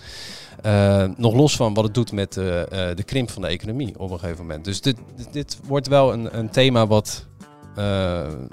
Eh, 0.62 1.04
nog 1.16 1.34
los 1.34 1.56
van 1.56 1.74
wat 1.74 1.84
het 1.84 1.94
doet 1.94 2.12
met 2.12 2.32
de 2.32 3.02
krimp 3.04 3.30
van 3.30 3.42
de 3.42 3.48
economie 3.48 3.98
op 3.98 4.10
een 4.10 4.18
gegeven 4.18 4.46
moment. 4.46 4.64
Dus 4.64 4.80
dit, 4.80 4.96
dit, 5.32 5.58
wordt 5.64 5.86
wel 5.86 6.12
een, 6.12 6.38
een 6.38 6.50
thema 6.50 6.86
wat, 6.86 7.26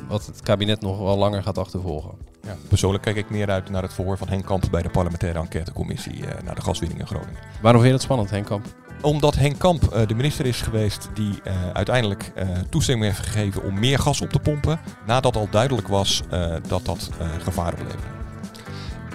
wat 0.08 0.26
het 0.26 0.42
kabinet 0.42 0.82
nog 0.82 1.00
wel 1.00 1.18
langer 1.18 1.44
gaat 1.44 1.58
achtervolgen. 1.58 2.31
Ja, 2.44 2.56
persoonlijk 2.68 3.04
kijk 3.04 3.16
ik 3.16 3.30
meer 3.30 3.50
uit 3.50 3.70
naar 3.70 3.82
het 3.82 3.94
verhoor 3.94 4.18
van 4.18 4.28
Henk 4.28 4.46
Kamp 4.46 4.68
bij 4.72 4.82
de 4.82 4.90
parlementaire 4.90 5.40
enquêtecommissie 5.40 6.26
eh, 6.26 6.44
naar 6.44 6.56
de 6.56 6.62
gaswinning 6.62 7.00
in 7.00 7.08
Groningen. 7.08 7.40
Waarom 7.62 7.82
vind 7.82 7.86
je 7.86 7.98
dat 7.98 8.02
spannend, 8.02 8.30
Henk 8.30 8.46
Kamp? 8.46 8.66
Omdat 9.02 9.36
Henk 9.36 9.60
Kamp 9.60 9.84
eh, 9.84 10.08
de 10.08 10.14
minister 10.16 10.46
is 10.46 10.62
geweest 10.62 11.10
die 11.14 11.40
eh, 11.44 11.54
uiteindelijk 11.74 12.32
eh, 12.36 12.48
toestemming 12.70 13.14
heeft 13.14 13.28
gegeven 13.28 13.64
om 13.64 13.80
meer 13.80 14.00
gas 14.00 14.22
op 14.22 14.30
te 14.30 14.40
pompen. 14.40 14.80
Nadat 15.06 15.36
al 15.36 15.48
duidelijk 15.52 15.88
was 15.88 16.22
eh, 16.30 16.56
dat 16.68 16.86
dat 16.86 17.10
gevaar 17.44 17.72
opleverde. 17.74 18.08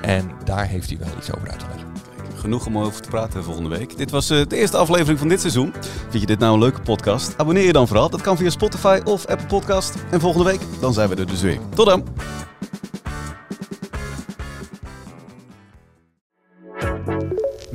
En 0.02 0.30
daar 0.44 0.66
heeft 0.66 0.88
hij 0.88 0.98
wel 0.98 1.08
iets 1.18 1.32
over 1.34 1.50
uit 1.50 1.58
te 1.58 1.66
leggen. 1.66 1.84
Genoeg 2.36 2.66
om 2.66 2.78
over 2.78 3.02
te 3.02 3.08
praten 3.08 3.44
volgende 3.44 3.68
week. 3.68 3.96
Dit 3.96 4.10
was 4.10 4.30
eh, 4.30 4.46
de 4.48 4.56
eerste 4.56 4.76
aflevering 4.76 5.18
van 5.18 5.28
dit 5.28 5.40
seizoen. 5.40 5.72
Vind 6.08 6.20
je 6.20 6.26
dit 6.26 6.38
nou 6.38 6.52
een 6.54 6.60
leuke 6.60 6.80
podcast? 6.80 7.34
Abonneer 7.36 7.64
je 7.64 7.72
dan 7.72 7.86
vooral. 7.88 8.10
Dat 8.10 8.20
kan 8.20 8.36
via 8.36 8.50
Spotify 8.50 9.00
of 9.04 9.26
Apple 9.26 9.46
Podcast. 9.46 9.94
En 10.10 10.20
volgende 10.20 10.50
week, 10.50 10.60
dan 10.80 10.92
zijn 10.92 11.08
we 11.08 11.14
er 11.14 11.26
dus 11.26 11.40
weer. 11.40 11.58
Tot 11.74 11.86
dan! 11.86 12.04